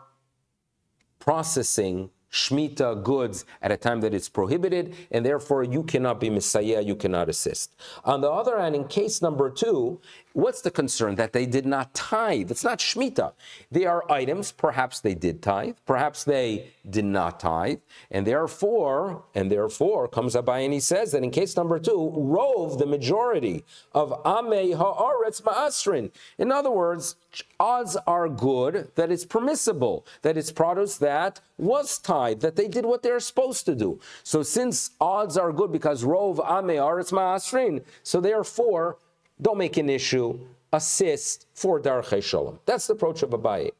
[1.19, 6.81] processing Shemitah goods at a time that it's prohibited, and therefore you cannot be Messiah,
[6.81, 7.73] you cannot assist.
[8.03, 10.01] On the other hand, in case number two,
[10.37, 11.15] What's the concern?
[11.15, 12.51] That they did not tithe.
[12.51, 13.33] It's not Shemitah.
[13.71, 17.79] They are items, perhaps they did tithe, perhaps they did not tithe,
[18.11, 22.77] and therefore, and therefore, comes Abaye and he says that in case number two, rove
[22.77, 26.11] the majority of Ame Haaretz Ma'asrin.
[26.37, 27.15] In other words,
[27.59, 32.85] odds are good that it's permissible, that it's produce that was tithe, that they did
[32.85, 33.99] what they're supposed to do.
[34.21, 38.97] So since odds are good because rove Amei Haaretz Ma'asrin, so therefore,
[39.41, 40.39] don't make an issue,
[40.73, 42.59] assist for Darche Shalom.
[42.65, 43.71] That's the approach of Abaye.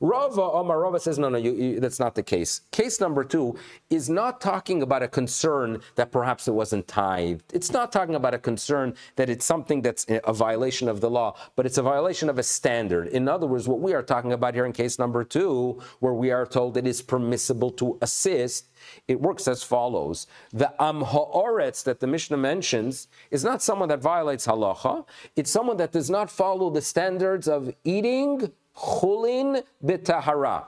[0.00, 2.62] Rava oh, Omar Rava says, no, no, you, you, that's not the case.
[2.70, 3.56] Case number two
[3.90, 7.44] is not talking about a concern that perhaps it wasn't tithed.
[7.52, 11.36] It's not talking about a concern that it's something that's a violation of the law,
[11.54, 13.08] but it's a violation of a standard.
[13.08, 16.30] In other words, what we are talking about here in case number two, where we
[16.30, 18.70] are told it is permissible to assist,
[19.06, 20.26] it works as follows.
[20.50, 25.04] The Am Ha'oretz that the Mishnah mentions is not someone that violates halacha.
[25.36, 30.64] It's someone that does not follow the standards of eating chulin b'tahara.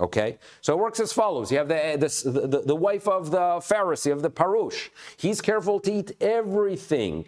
[0.00, 1.52] Okay, so it works as follows.
[1.52, 4.88] You have the, the, the, the wife of the Pharisee, of the Parush.
[5.16, 7.26] He's careful to eat everything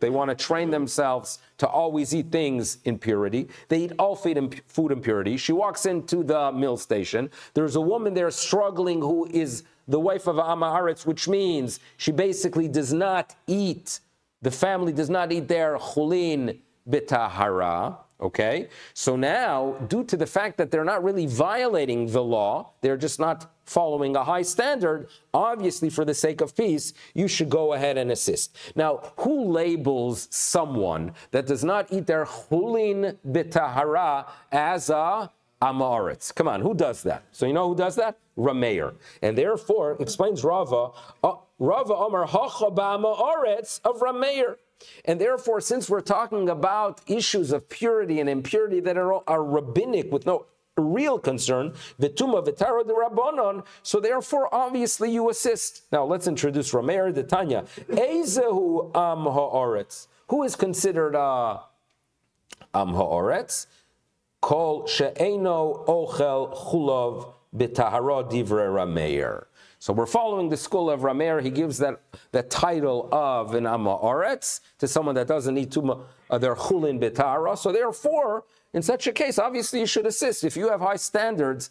[0.00, 3.48] they want to train themselves to always eat things in purity.
[3.68, 5.36] They eat all food in purity.
[5.36, 7.30] She walks into the mill station.
[7.52, 12.68] There's a woman there struggling who is the wife of Amaharetz, which means she basically
[12.68, 14.00] does not eat,
[14.40, 17.98] the family does not eat their chulin bitahara.
[18.20, 18.68] Okay?
[18.94, 23.18] So now, due to the fact that they're not really violating the law, they're just
[23.18, 27.98] not following a high standard, obviously, for the sake of peace, you should go ahead
[27.98, 28.56] and assist.
[28.76, 35.30] Now, who labels someone that does not eat their chulin bitahara as a
[35.64, 36.34] Amaretz.
[36.34, 37.22] Come on, who does that?
[37.32, 38.18] So you know who does that?
[38.36, 38.94] Rameir.
[39.22, 40.90] And therefore, explains Rava,
[41.22, 44.56] uh, Rava Omar Hacha Ba'amaretz of Rameir.
[45.04, 50.12] And therefore, since we're talking about issues of purity and impurity that are, are rabbinic
[50.12, 53.64] with no real concern, vituma vitara de rabbanon.
[53.82, 55.82] So therefore, obviously, you assist.
[55.92, 57.64] Now let's introduce Rameir de Tanya.
[57.88, 60.08] Ezehu am haaretz.
[60.28, 61.58] Who is considered uh,
[62.72, 63.66] am haaretz?
[64.40, 69.44] Kol she'eno ochel chulov b'tahara divrei Rameir.
[69.84, 71.42] So we're following the school of Rameir.
[71.42, 72.00] He gives that,
[72.32, 76.98] that title of an Amma Oretz to someone that doesn't need to uh, their chulin
[76.98, 77.58] betara.
[77.58, 80.42] So therefore, in such a case, obviously you should assist.
[80.42, 81.68] If you have high standards,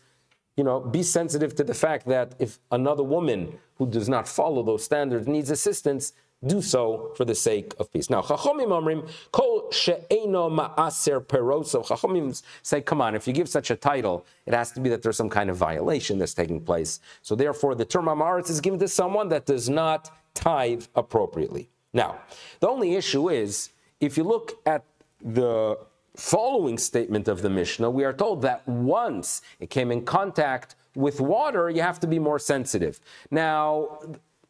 [0.56, 4.62] you know, be sensitive to the fact that if another woman who does not follow
[4.62, 6.14] those standards needs assistance,
[6.46, 8.10] do so for the sake of peace.
[8.10, 11.86] Now, Chachomim Amrim, Kol She'eno Ma'aser Peroso.
[11.86, 15.02] Chachomim say, come on, if you give such a title, it has to be that
[15.02, 17.00] there's some kind of violation that's taking place.
[17.22, 21.70] So therefore, the term Amaretz is given to someone that does not tithe appropriately.
[21.94, 22.20] Now,
[22.60, 24.84] the only issue is, if you look at
[25.22, 25.78] the
[26.16, 31.22] following statement of the Mishnah, we are told that once it came in contact with
[31.22, 33.00] water, you have to be more sensitive.
[33.32, 34.00] Now,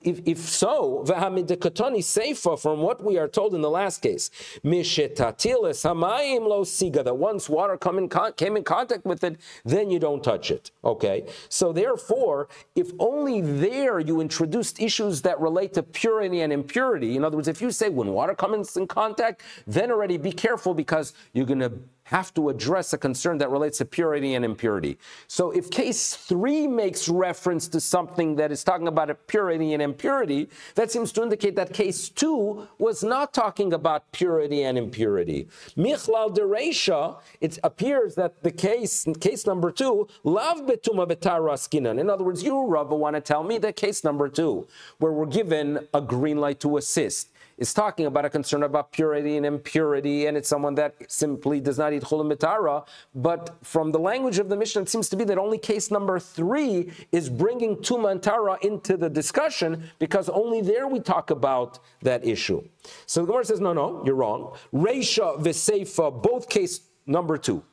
[0.03, 4.29] if, if so, v'hamidekatani seifa, from what we are told in the last case,
[4.63, 9.37] mishetatilis hamayim lo siga, that once water come in con- came in contact with it,
[9.65, 10.71] then you don't touch it.
[10.83, 11.25] Okay?
[11.49, 17.23] So therefore, if only there you introduced issues that relate to purity and impurity, in
[17.23, 21.13] other words, if you say when water comes in contact, then already be careful because
[21.33, 21.71] you're going to
[22.05, 24.97] have to address a concern that relates to purity and impurity.
[25.27, 30.49] So if case three makes reference to something that is talking about purity and impurity,
[30.75, 35.47] that seems to indicate that case two was not talking about purity and impurity.
[35.77, 41.99] Michlal dereisha, it appears that the case, case number two, lav betuma betaraskinan.
[41.99, 44.67] In other words, you, Rava, want to tell me that case number two,
[44.99, 49.37] where we're given a green light to assist, is talking about a concern about purity
[49.37, 52.85] and impurity, and it's someone that simply does not eat chulim mitara.
[53.15, 56.19] But from the language of the Mishnah, it seems to be that only case number
[56.19, 61.79] three is bringing tuma and tara into the discussion because only there we talk about
[62.01, 62.63] that issue.
[63.05, 64.55] So the Gemara says, no, no, you're wrong.
[64.73, 67.63] Reisha v'seifa, both case number two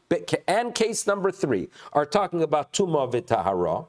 [0.49, 3.87] and case number three are talking about tuma v'tahara.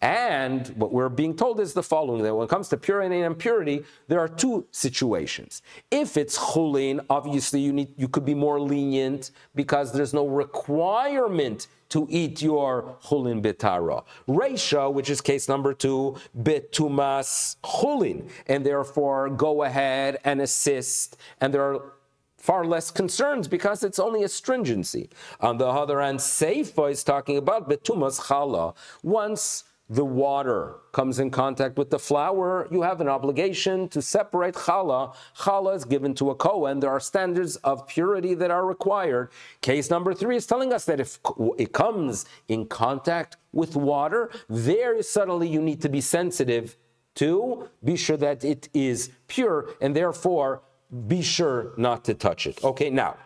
[0.00, 3.24] And what we're being told is the following that when it comes to purity and
[3.24, 5.62] impurity, there are two situations.
[5.90, 11.68] If it's chulin, obviously you need you could be more lenient because there's no requirement
[11.90, 14.04] to eat your chulin betara.
[14.28, 21.54] Reisha, which is case number two, betumas chulin, and therefore go ahead and assist, and
[21.54, 21.92] there are
[22.36, 25.08] far less concerns because it's only a stringency.
[25.40, 28.74] On the other hand, Seifa is talking about betumas chala.
[29.02, 34.54] Once the water comes in contact with the flour, you have an obligation to separate
[34.54, 35.14] challah.
[35.36, 36.80] Challah is given to a Kohen.
[36.80, 39.30] There are standards of purity that are required.
[39.60, 41.18] Case number three is telling us that if
[41.58, 46.76] it comes in contact with water, there suddenly you need to be sensitive
[47.16, 50.62] to be sure that it is pure and therefore
[51.06, 52.62] be sure not to touch it.
[52.64, 53.16] Okay, now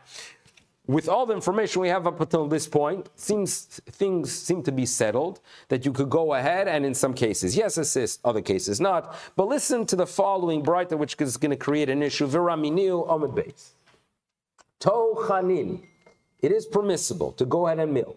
[0.89, 4.87] with all the information we have up until this point, seems things seem to be
[4.87, 9.15] settled that you could go ahead and in some cases, yes, assist, other cases not.
[9.37, 12.27] But listen to the following brisa, which is going to create an issue.
[12.27, 13.75] Viraminiu omid base.
[14.81, 15.83] Tochanin.
[16.41, 18.17] It is permissible to go ahead and mill.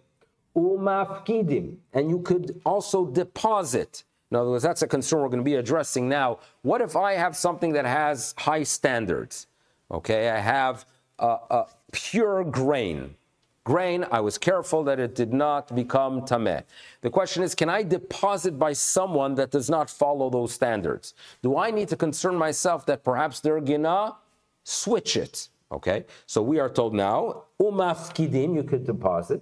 [0.55, 1.75] Umafkidim.
[1.93, 4.05] And you could also deposit.
[4.29, 6.39] In other words, that's a concern we're going to be addressing now.
[6.61, 9.47] What if I have something that has high standards?
[9.91, 10.85] Okay, I have
[11.19, 13.15] uh, uh, pure grain.
[13.63, 16.63] Grain, I was careful that it did not become tameh.
[17.01, 21.13] The question is, can I deposit by someone that does not follow those standards?
[21.43, 24.15] Do I need to concern myself that perhaps they're gonna
[24.63, 25.49] switch it?
[25.71, 29.41] Okay, so we are told now, umafkidim, you could deposit.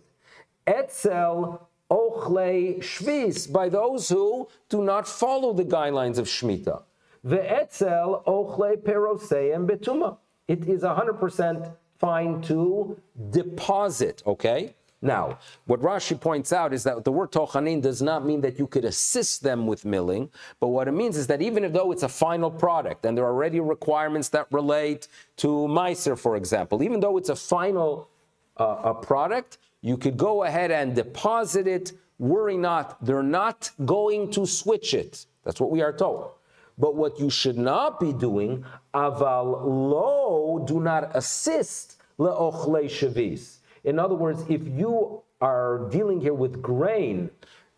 [0.67, 6.83] Etzel ochle shvis, by those who do not follow the guidelines of Shemitah.
[7.23, 10.17] The etzel ochle peroseim betuma.
[10.47, 14.73] It is 100% fine to deposit, okay?
[15.01, 18.67] Now, what Rashi points out is that the word tochanin does not mean that you
[18.67, 20.29] could assist them with milling,
[20.59, 23.31] but what it means is that even though it's a final product and there are
[23.31, 28.09] already requirements that relate to Meiser, for example, even though it's a final
[28.57, 31.93] uh, a product, you could go ahead and deposit it.
[32.17, 35.25] Worry not, they're not going to switch it.
[35.45, 36.31] That's what we are told.
[36.79, 38.63] But what you should not be doing,
[38.93, 43.57] aval lo, do not assist le'ochle shavis.
[43.83, 47.29] In other words, if you are dealing here with grain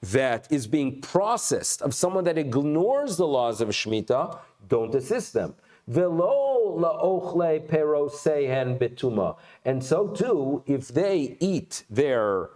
[0.02, 5.56] that is being processed of someone that ignores the laws of Shemitah, don't assist them.
[5.88, 9.38] Velo laochle perosehen betuma.
[9.66, 12.50] And so too, if they eat their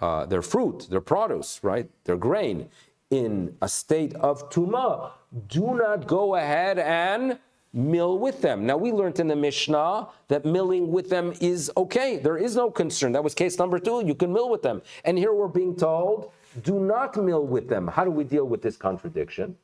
[0.00, 2.70] uh, their fruit, their produce, right, their grain,
[3.10, 5.10] in a state of tuma,
[5.48, 7.38] do not go ahead and
[7.72, 8.66] mill with them.
[8.66, 12.16] Now, we learned in the Mishnah that milling with them is okay.
[12.16, 13.12] There is no concern.
[13.12, 14.02] That was case number two.
[14.04, 14.82] You can mill with them.
[15.04, 16.32] And here we're being told,
[16.62, 17.86] do not mill with them.
[17.86, 19.56] How do we deal with this contradiction?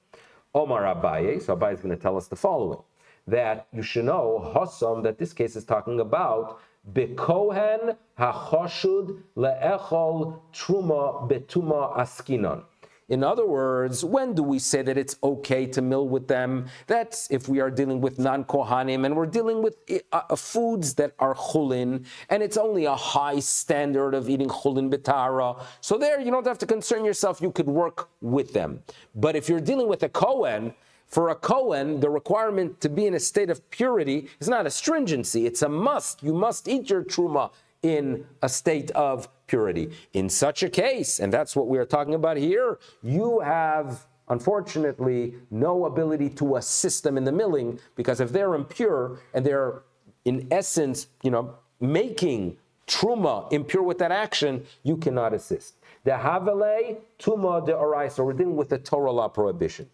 [0.55, 2.78] Omar Abaye, so Abaye is going to tell us the following
[3.26, 6.61] that you should know, Hossam, that this case is talking about
[6.92, 12.62] Bekohen HaChoshud Le'echol Truma Betuma Askinon.
[13.09, 16.67] In other words, when do we say that it's okay to mill with them?
[16.89, 19.77] That's if we are dealing with non kohanim and we're dealing with
[20.13, 24.91] uh, uh, foods that are chulin, and it's only a high standard of eating chulin
[24.93, 25.63] betara.
[25.81, 27.41] So there, you don't have to concern yourself.
[27.41, 28.83] You could work with them.
[29.15, 30.75] But if you're dealing with a kohen,
[31.07, 34.71] for a Kohen, the requirement to be in a state of purity is not a
[34.71, 36.21] stringency, it's a must.
[36.21, 37.53] You must eat your truma
[37.83, 39.90] in a state of purity.
[40.12, 45.34] In such a case, and that's what we are talking about here, you have unfortunately
[45.51, 49.82] no ability to assist them in the milling because if they're impure and they're
[50.24, 55.76] in essence, you know, making truma impure with that action, you cannot assist.
[56.05, 58.24] The havele tuma de oraisa.
[58.24, 59.88] We're dealing with the Torah law prohibition.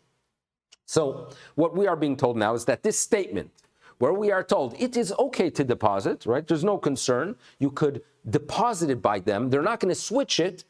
[0.86, 3.50] So what we are being told now is that this statement
[3.98, 6.46] where we are told it is okay to deposit, right?
[6.46, 7.36] There's no concern.
[7.58, 9.50] You could deposit it by them.
[9.50, 10.64] They're not going to switch it.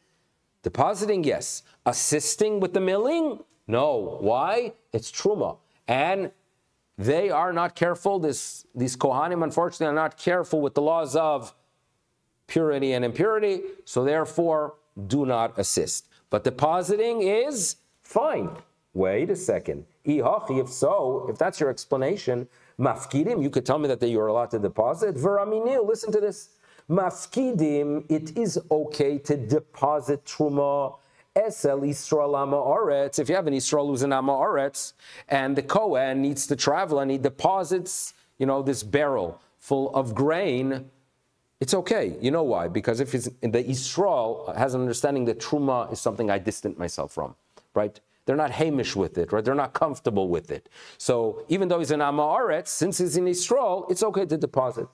[0.63, 1.63] Depositing, yes.
[1.85, 3.43] Assisting with the milling?
[3.67, 4.17] No.
[4.21, 4.73] Why?
[4.91, 5.57] It's truma.
[5.87, 6.31] And
[6.97, 8.19] they are not careful.
[8.19, 11.53] This, these Kohanim, unfortunately, are not careful with the laws of
[12.47, 13.61] purity and impurity.
[13.85, 14.75] So therefore,
[15.07, 16.07] do not assist.
[16.29, 18.49] But depositing is fine.
[18.93, 19.85] Wait a second.
[20.05, 22.47] If so, if that's your explanation,
[22.79, 25.15] Mafkidim, you could tell me that you are allowed to deposit.
[25.15, 26.49] Veraminil, listen to this.
[26.89, 30.97] Mafkidim, it is okay to deposit truma.
[31.35, 33.17] Esel Yisrael Oretz.
[33.17, 34.93] If you have an Yisrael who's an Ama Oretz,
[35.27, 40.13] and the Kohen needs to travel and he deposits, you know, this barrel full of
[40.13, 40.91] grain,
[41.59, 42.17] it's okay.
[42.21, 42.67] You know why?
[42.67, 47.35] Because if the Yisrael has an understanding that truma is something I distant myself from,
[47.73, 47.99] right?
[48.25, 49.43] They're not hamish with it, right?
[49.43, 50.69] They're not comfortable with it.
[50.97, 54.87] So even though he's an Amaretz, since he's in Israel, it's okay to deposit.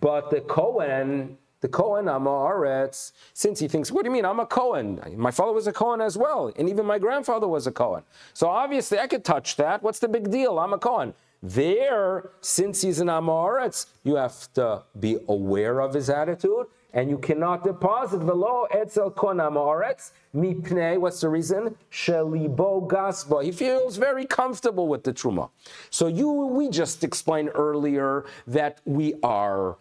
[0.00, 4.24] But the Kohen, the Kohen Amaretz, since he thinks, what do you mean?
[4.24, 5.00] I'm a Kohen.
[5.16, 8.02] My father was a Kohen as well, and even my grandfather was a Kohen.
[8.32, 9.82] So obviously I could touch that.
[9.82, 10.58] What's the big deal?
[10.58, 11.14] I'm a Kohen.
[11.42, 17.18] There, since he's an Amaretz, you have to be aware of his attitude and you
[17.18, 20.96] cannot deposit velo etzel konam oretz mipnei.
[20.96, 21.76] What's the reason?
[21.90, 23.44] Shelibo gasba.
[23.44, 25.50] He feels very comfortable with the truma.
[25.90, 29.76] So you, we just explained earlier that we are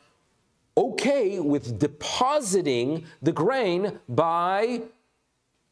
[0.75, 4.81] okay with depositing the grain by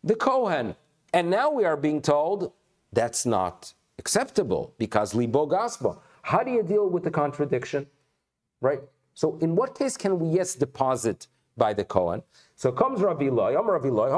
[0.03, 0.75] the kohen,
[1.13, 2.51] and now we are being told
[2.93, 5.97] that's not acceptable because libo gasba.
[6.21, 7.87] How do you deal with the contradiction?
[8.61, 8.81] Right?
[9.21, 12.23] So in what case can we, yes, deposit by the Kohen?
[12.61, 14.11] So comes Rabbi Loi, Om Rabbi Loi,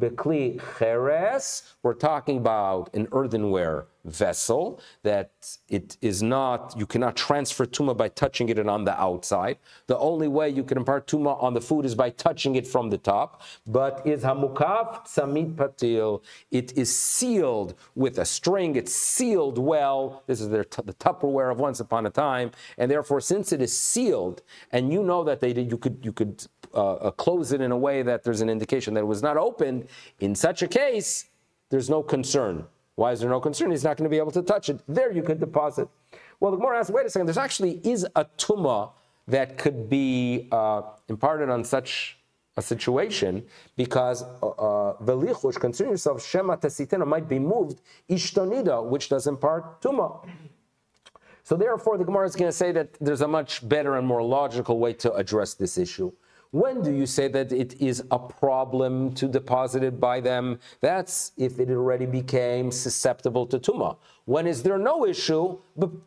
[0.00, 1.62] Bekli Cheres.
[1.84, 5.30] We're talking about an earthenware vessel that
[5.68, 9.58] it is not, you cannot transfer tuma by touching it and on the outside.
[9.86, 12.90] The only way you can impart tuma on the food is by touching it from
[12.90, 13.42] the top.
[13.66, 20.24] But is hamukaf samit patil, it is sealed with a string, it's sealed well.
[20.26, 22.50] This is their t- the Tupperware of once upon a time.
[22.76, 24.42] And therefore, since it is sealed,
[24.72, 26.44] and you know that they did, you could, you could
[26.74, 29.36] uh, uh, close it in a way that there's an indication that it was not
[29.36, 29.88] opened,
[30.20, 31.26] in such a case,
[31.70, 32.66] there's no concern
[32.98, 33.70] why is there no concern?
[33.70, 34.80] He's not going to be able to touch it.
[34.88, 35.88] There you could deposit.
[36.40, 38.90] Well, the Gemara asks, wait a second, there's actually is a tuma
[39.28, 42.18] that could be uh, imparted on such
[42.56, 43.44] a situation
[43.76, 49.80] because uh, uh, uh, consider yourself, shema tesitena might be moved, ishtonida, which does impart
[49.80, 50.26] tuma.
[51.44, 54.24] So therefore, the Gemara is going to say that there's a much better and more
[54.24, 56.10] logical way to address this issue,
[56.50, 60.58] When do you say that it is a problem to deposit it by them?
[60.80, 63.98] That's if it already became susceptible to tuma.
[64.24, 65.58] When is there no issue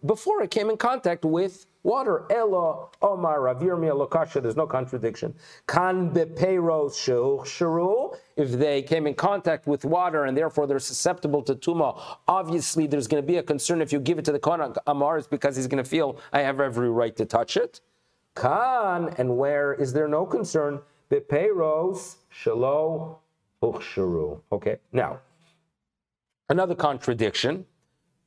[0.04, 2.26] before it came in contact with water?
[2.32, 4.42] Elo Omar Ravirmi Lokasha.
[4.42, 5.36] There's no contradiction.
[5.68, 8.18] Kan sharu.
[8.36, 13.08] If they came in contact with water and therefore they're susceptible to tuma, obviously there's
[13.08, 15.56] going to be a concern if you give it to the Kohen Amar, is because
[15.56, 17.80] he's going to feel I have every right to touch it.
[18.36, 20.80] Kan, and where is there no concern?
[21.10, 23.18] Bepeiros shalo
[23.62, 24.40] uchsharu.
[24.52, 25.20] Okay, now,
[26.50, 27.66] another contradiction.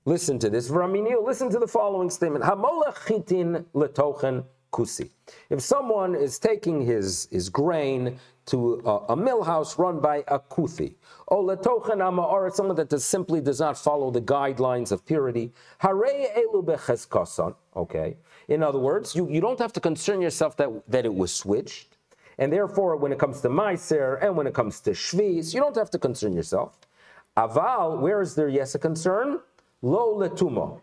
[0.07, 0.71] Listen to this.
[0.71, 2.45] V'raminiu, listen to the following statement.
[2.45, 5.09] Hamolach chitin letochen kusi.
[5.49, 10.39] If someone is taking his, his grain to a, a mill house run by a
[10.39, 10.97] kuthi,
[11.29, 15.53] or letochen or someone that simply does not follow the guidelines of purity,
[15.83, 18.17] harei elu becheskason, okay,
[18.49, 21.97] in other words, you, you don't have to concern yourself that, that it was switched.
[22.39, 25.77] And therefore, when it comes to Meiser and when it comes to Shvis, you don't
[25.77, 26.79] have to concern yourself.
[27.37, 29.41] Aval, where is there yes a concern?
[29.83, 30.81] Lo letuma.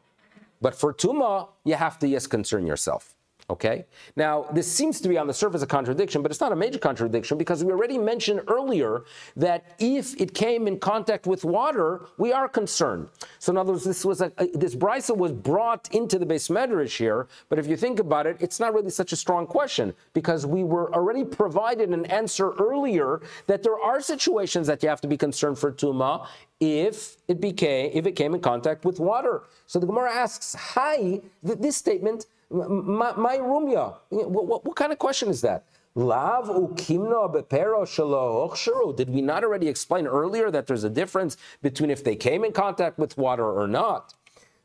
[0.61, 3.15] But for tuma, you have to yes concern yourself.
[3.51, 3.85] Okay?
[4.15, 6.79] Now, this seems to be on the surface a contradiction, but it's not a major
[6.79, 9.03] contradiction because we already mentioned earlier
[9.35, 13.09] that if it came in contact with water, we are concerned.
[13.39, 16.49] So, in other words, this was a, a this brisa was brought into the beis
[16.49, 19.93] medrash here, but if you think about it, it's not really such a strong question
[20.13, 25.01] because we were already provided an answer earlier that there are situations that you have
[25.01, 26.25] to be concerned for tuma
[26.61, 29.43] if it became if it came in contact with water.
[29.67, 33.95] So the Gemara asks, "Hi, this statement." My, my rumya.
[34.09, 35.65] What, what, what, kind of question is that?
[35.95, 42.03] Lav ukimno bepero Did we not already explain earlier that there's a difference between if
[42.03, 44.13] they came in contact with water or not?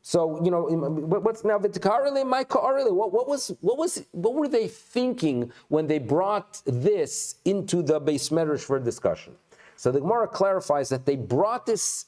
[0.01, 4.67] So you know, what's now v'tikarele my What, what was what was what were they
[4.67, 9.35] thinking when they brought this into the beis medrash for discussion?
[9.75, 12.05] So the Gemara clarifies that they brought this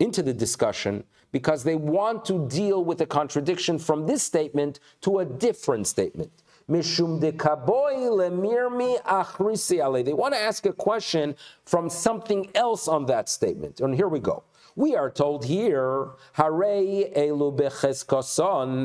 [0.00, 5.18] into the discussion because they want to deal with a contradiction from this statement to
[5.18, 6.30] a different statement.
[6.68, 6.86] They want
[10.34, 13.80] to ask a question from something else on that statement.
[13.80, 14.42] And here we go.
[14.76, 16.10] We are told here,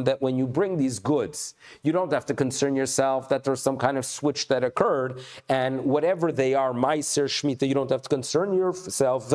[0.05, 3.77] that when you bring these goods, you don't have to concern yourself that there's some
[3.77, 5.19] kind of switch that occurred,
[5.49, 9.29] and whatever they are, meiser shmita, you don't have to concern yourself.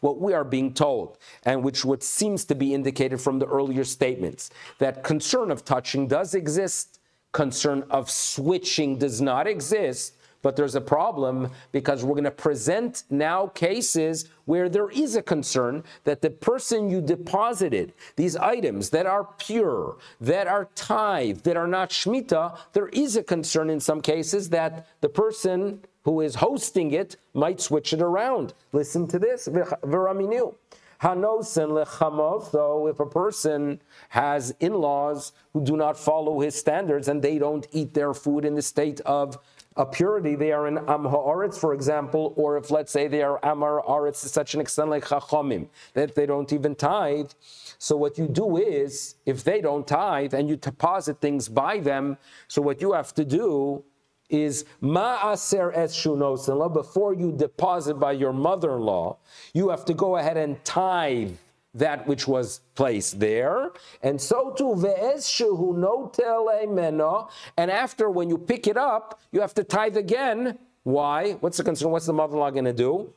[0.00, 3.84] What we are being told, and which what seems to be indicated from the earlier
[3.84, 4.48] statements,
[4.78, 7.00] that concern of touching does exist,
[7.32, 10.13] concern of switching does not exist
[10.44, 15.22] but there's a problem because we're going to present now cases where there is a
[15.22, 21.56] concern that the person you deposited these items that are pure, that are tithe, that
[21.56, 26.34] are not shmita, there is a concern in some cases that the person who is
[26.34, 28.52] hosting it might switch it around.
[28.72, 29.48] Listen to this.
[29.48, 30.54] V'raminu.
[31.02, 37.20] Hanosen lechamov, so if a person has in-laws who do not follow his standards and
[37.20, 39.38] they don't eat their food in the state of
[39.76, 43.40] a purity, they are in Am Ha'aretz, for example, or if let's say they are
[43.42, 47.32] Amar Aretz to such an extent like Chachomim, that they don't even tithe.
[47.78, 52.18] So what you do is, if they don't tithe and you deposit things by them,
[52.46, 53.82] so what you have to do
[54.30, 59.16] is ma'aser es shunosinla, before you deposit by your mother-in-law,
[59.52, 61.32] you have to go ahead and tithe
[61.74, 63.70] that which was placed there.
[64.02, 67.28] And so too, ve'ez shehu notel emeno.
[67.56, 70.58] And after, when you pick it up, you have to tithe again.
[70.84, 71.32] Why?
[71.40, 71.90] What's the concern?
[71.90, 73.12] What's the mother-in-law going to do?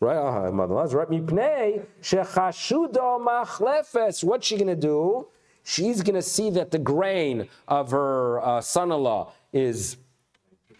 [0.00, 1.08] Right, uh, mother-in-law's right.
[1.08, 4.24] Mipnei shechashudo machlefes.
[4.24, 5.28] What's she going to do?
[5.62, 9.98] She's going to see that the grain of her uh, son-in-law is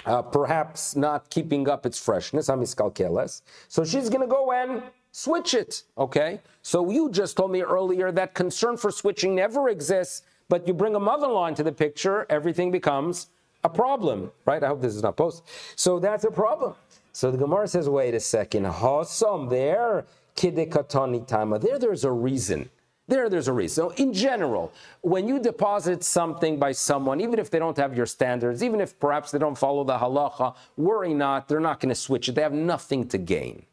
[0.06, 2.46] uh, perhaps not keeping up its freshness.
[2.46, 4.82] So she's going to go and
[5.12, 5.82] switch it.
[5.98, 6.40] Okay?
[6.62, 10.94] So you just told me earlier that concern for switching never exists, but you bring
[10.94, 13.28] a mother law into the picture, everything becomes
[13.64, 14.62] a problem, right?
[14.62, 15.42] I hope this is not post.
[15.76, 16.74] So that's a problem.
[17.12, 20.06] So the Gemara says, wait a second, Hosam there,
[20.36, 21.58] kidekatani tama.
[21.58, 22.70] There, there's a reason.
[23.08, 23.74] There, there's a reason.
[23.74, 28.06] So, in general, when you deposit something by someone, even if they don't have your
[28.06, 31.96] standards, even if perhaps they don't follow the halacha, worry not, they're not going to
[31.96, 32.36] switch it.
[32.36, 33.66] They have nothing to gain.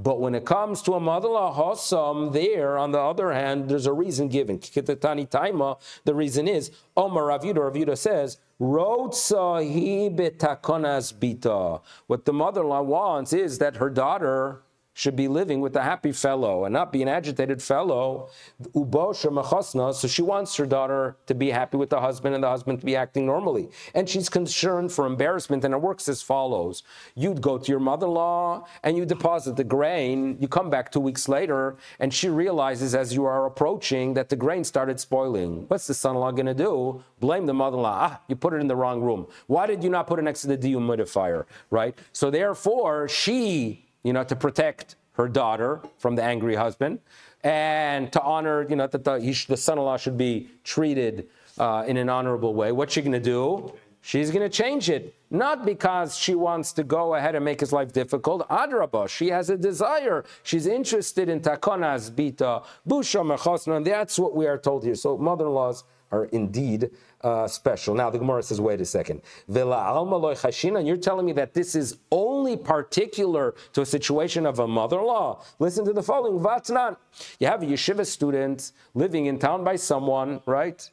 [0.00, 3.92] But when it comes to a mother-in-law hosam, there, on the other hand, there's a
[3.92, 4.60] reason given.
[4.60, 11.82] The reason is, Omar Rav Yehuda, Ravuda says, Rotsa hi bitakonas bita.
[12.06, 14.62] What the mother-in-law wants is that her daughter
[14.98, 18.28] should be living with a happy fellow and not be an agitated fellow.
[18.74, 22.84] So she wants her daughter to be happy with the husband and the husband to
[22.84, 23.70] be acting normally.
[23.94, 26.82] And she's concerned for embarrassment, and it works as follows.
[27.14, 30.36] You'd go to your mother-in-law and you deposit the grain.
[30.40, 34.36] You come back two weeks later, and she realizes as you are approaching that the
[34.36, 35.66] grain started spoiling.
[35.68, 37.04] What's the son-in-law going to do?
[37.20, 37.98] Blame the mother-in-law.
[38.00, 39.28] Ah, you put it in the wrong room.
[39.46, 41.96] Why did you not put it next to the dehumidifier, right?
[42.12, 46.98] So therefore, she you know, to protect her daughter from the angry husband,
[47.44, 49.18] and to honor, you know, that the,
[49.52, 51.28] the son-in-law should be treated
[51.58, 52.72] uh, in an honorable way.
[52.72, 53.72] What's she going to do?
[54.00, 57.72] She's going to change it, not because she wants to go ahead and make his
[57.78, 58.48] life difficult.
[58.48, 60.24] Adraba, she has a desire.
[60.42, 64.94] She's interested in takonas bita, busha mechosna, and that's what we are told here.
[64.94, 66.90] So mother-in-laws are indeed
[67.22, 67.94] uh, special.
[67.94, 69.22] Now the Gemara says, wait a second.
[69.48, 75.42] And you're telling me that this is only particular to a situation of a mother-in-law.
[75.58, 76.42] Listen to the following.
[76.42, 76.96] Vatnan.
[77.40, 80.88] You have a yeshiva student living in town by someone, right?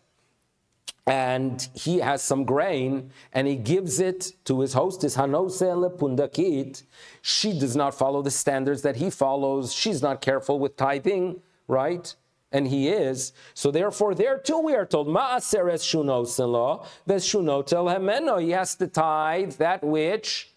[1.08, 6.84] and he has some grain and he gives it to his hostess Hanosele Pundakit.
[7.22, 9.72] She does not follow the standards that he follows.
[9.72, 12.14] She's not careful with tithing, right?
[12.56, 13.34] And he is.
[13.54, 18.42] So therefore, there too we are told, Ma'aseres shunoselo, veshunotel hemeno.
[18.42, 20.54] He has to tithe that which,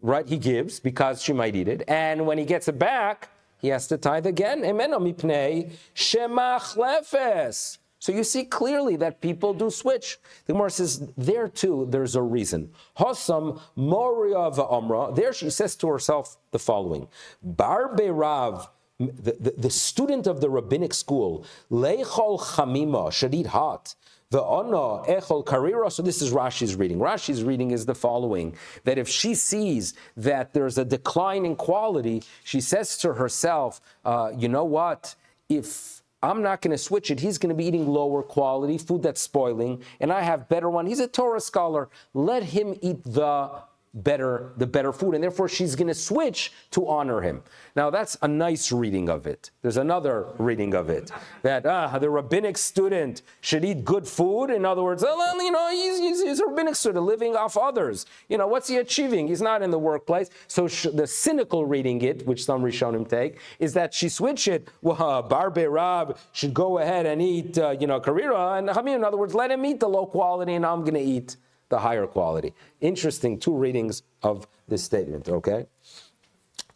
[0.00, 1.82] right, he gives because she might eat it.
[1.86, 3.28] And when he gets it back,
[3.58, 4.62] he has to tithe again.
[4.62, 7.76] Emeno mipnei shemach lefes.
[7.98, 10.18] So you see clearly that people do switch.
[10.46, 12.70] The Gemara says there too there's a reason.
[12.98, 15.14] Hosam moria va'amra.
[15.14, 17.08] There she says to herself the following:
[17.42, 23.94] Barbe Rav the, the, student of the rabbinic school, Leichol Chamima, should eat hot.
[24.30, 25.92] The Ona Echol Karira.
[25.92, 26.98] So this is Rashi's reading.
[26.98, 32.24] Rashi's reading is the following: that if she sees that there's a decline in quality,
[32.42, 35.14] she says to herself, uh, "You know what?
[35.48, 37.20] If I'm not going to switch it.
[37.20, 40.86] He's going to be eating lower quality food that's spoiling, and I have better one.
[40.86, 41.88] He's a Torah scholar.
[42.14, 43.62] Let him eat the
[43.96, 47.42] better the better food, and therefore she's going to switch to honor him.
[47.74, 49.50] Now that's a nice reading of it.
[49.62, 51.10] There's another reading of it
[51.42, 54.50] that ah, the rabbinic student should eat good food.
[54.50, 58.06] In other words, well, you know, he's, he's, he's, a rabbinic student living off others.
[58.28, 59.26] You know, what's he achieving?
[59.26, 60.30] He's not in the workplace.
[60.46, 64.68] So sh- the cynical reading it, which some Rishonim take, is that she switch it.
[64.82, 68.96] Well, Barbe Rab should go ahead and eat, uh, you know, karira, and Hamim.
[68.96, 71.36] In other words, let him eat the low quality, and I'm going to eat
[71.68, 72.54] the higher quality.
[72.80, 75.66] Interesting two readings of this statement, okay?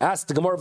[0.00, 0.56] Ask the Gemara,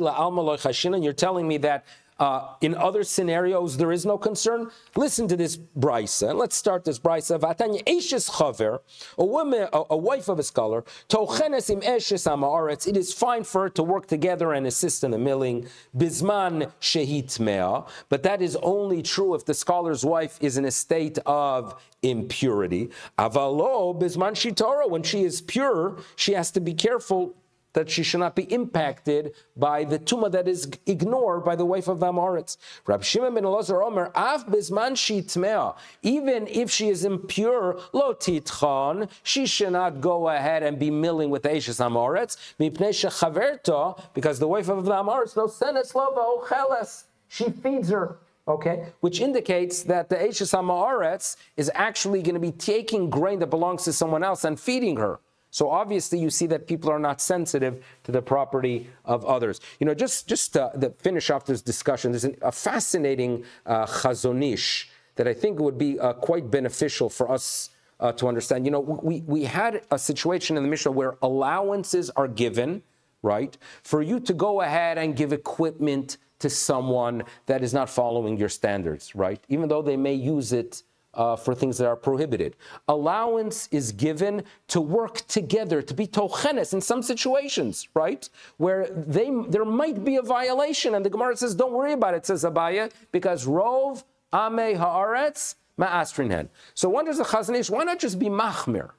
[0.00, 1.84] la'alma you're telling me that
[2.18, 4.70] uh, in other scenarios, there is no concern.
[4.96, 6.34] Listen to this brisa.
[6.34, 7.38] Let's start this brisa.
[7.38, 8.80] Vatanya eshes chaver,
[9.18, 12.86] a woman, a, a, wife of a scholar, tochenes eshes amaretz.
[12.86, 15.68] It is fine for her to work together and assist in the milling.
[15.96, 20.70] Bisman shehit mea, but that is only true if the scholar's wife is in a
[20.70, 22.90] state of impurity.
[23.18, 24.88] Avalo bisman shitara.
[24.88, 27.34] When she is pure, she has to be careful
[27.76, 31.88] that she should not be impacted by the tumah that is ignored by the wife
[31.88, 32.56] of Amoritz.
[32.86, 39.10] Rab Shimon ben Elazar Omer, Av bizman shitmea, even if she is impure, lo titchan,
[39.22, 44.48] she should not go ahead and be milling with Eishes Amoritz, mipnei shechaverta, because the
[44.48, 48.18] wife of Amoritz, no senes lo cheles, she feeds her
[48.48, 53.48] okay, which indicates that the Eishes Hamaretz is actually going to be taking grain that
[53.48, 55.18] belongs to someone else and feeding her.
[55.56, 59.58] So obviously, you see that people are not sensitive to the property of others.
[59.80, 63.86] You know, just just to, to finish off this discussion, there's an, a fascinating uh,
[63.86, 68.66] Chazon Ish that I think would be uh, quite beneficial for us uh, to understand.
[68.66, 72.82] You know, we we had a situation in the Mishnah where allowances are given,
[73.22, 78.36] right, for you to go ahead and give equipment to someone that is not following
[78.36, 79.42] your standards, right?
[79.48, 80.82] Even though they may use it
[81.16, 82.56] uh, for things that are prohibited.
[82.88, 88.28] Allowance is given to work together, to be tochenes in some situations, right?
[88.58, 92.26] Where they there might be a violation, and the Gemara says, don't worry about it,
[92.26, 96.48] says Abaye, because Rov Ame Haaretz Ma'astrinhen.
[96.74, 98.90] So when does the Chazon Ish, why not just be Machmir?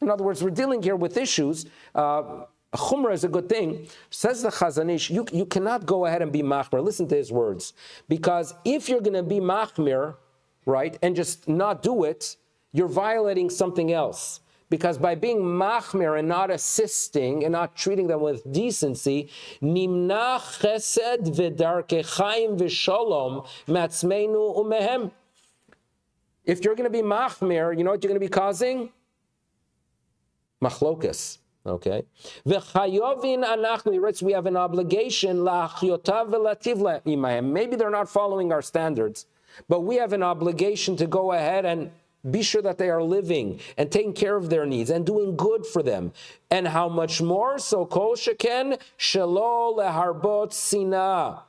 [0.00, 1.66] In other words, we're dealing here with issues.
[1.94, 2.44] Uh,
[2.74, 3.86] Chumrah is a good thing.
[4.10, 6.82] Says the Chazon Ish, you, you cannot go ahead and be machmir.
[6.82, 7.74] Listen to his words.
[8.08, 10.16] Because if you're going to be machmir,
[10.66, 12.36] right, and just not do it,
[12.72, 14.40] you're violating something else.
[14.70, 19.28] Because by being machmir and not assisting and not treating them with decency,
[19.60, 25.10] nimna chesed v'darke chaim matzmeinu umehem.
[26.44, 28.90] If you're going to be machmir, you know what you're going to be causing?
[30.62, 31.38] Machlokas.
[31.66, 32.04] Okay.
[32.46, 35.44] V'chayovin anachnu, he writes, we have an obligation,
[37.52, 39.26] Maybe they're not following our standards,
[39.68, 41.90] but we have an obligation to go ahead and
[42.30, 45.66] be sure that they are living and taking care of their needs and doing good
[45.66, 46.12] for them.
[46.50, 47.58] And how much more?
[47.58, 51.42] So kol sheken shelo leharbot sina.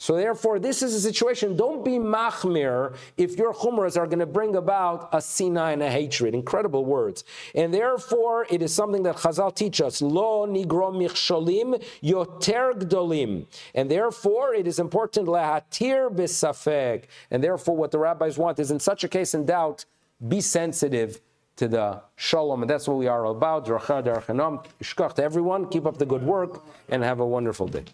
[0.00, 1.56] So therefore, this is a situation.
[1.56, 5.90] Don't be machmir if your chumras are going to bring about a sina and a
[5.90, 6.34] hatred.
[6.34, 7.24] Incredible words.
[7.52, 10.00] And therefore, it is something that Chazal teach us.
[10.00, 13.46] Lo nigro michsholim yoter gdolim.
[13.74, 17.04] And therefore, it is important lehatir bisafek.
[17.32, 19.84] And therefore, what the rabbis want is, in such a case in doubt,
[20.28, 21.20] be sensitive
[21.56, 22.62] to the shalom.
[22.62, 23.66] And that's what we are about.
[23.66, 25.68] Ishkach to everyone.
[25.68, 27.84] Keep up the good work and have a wonderful day.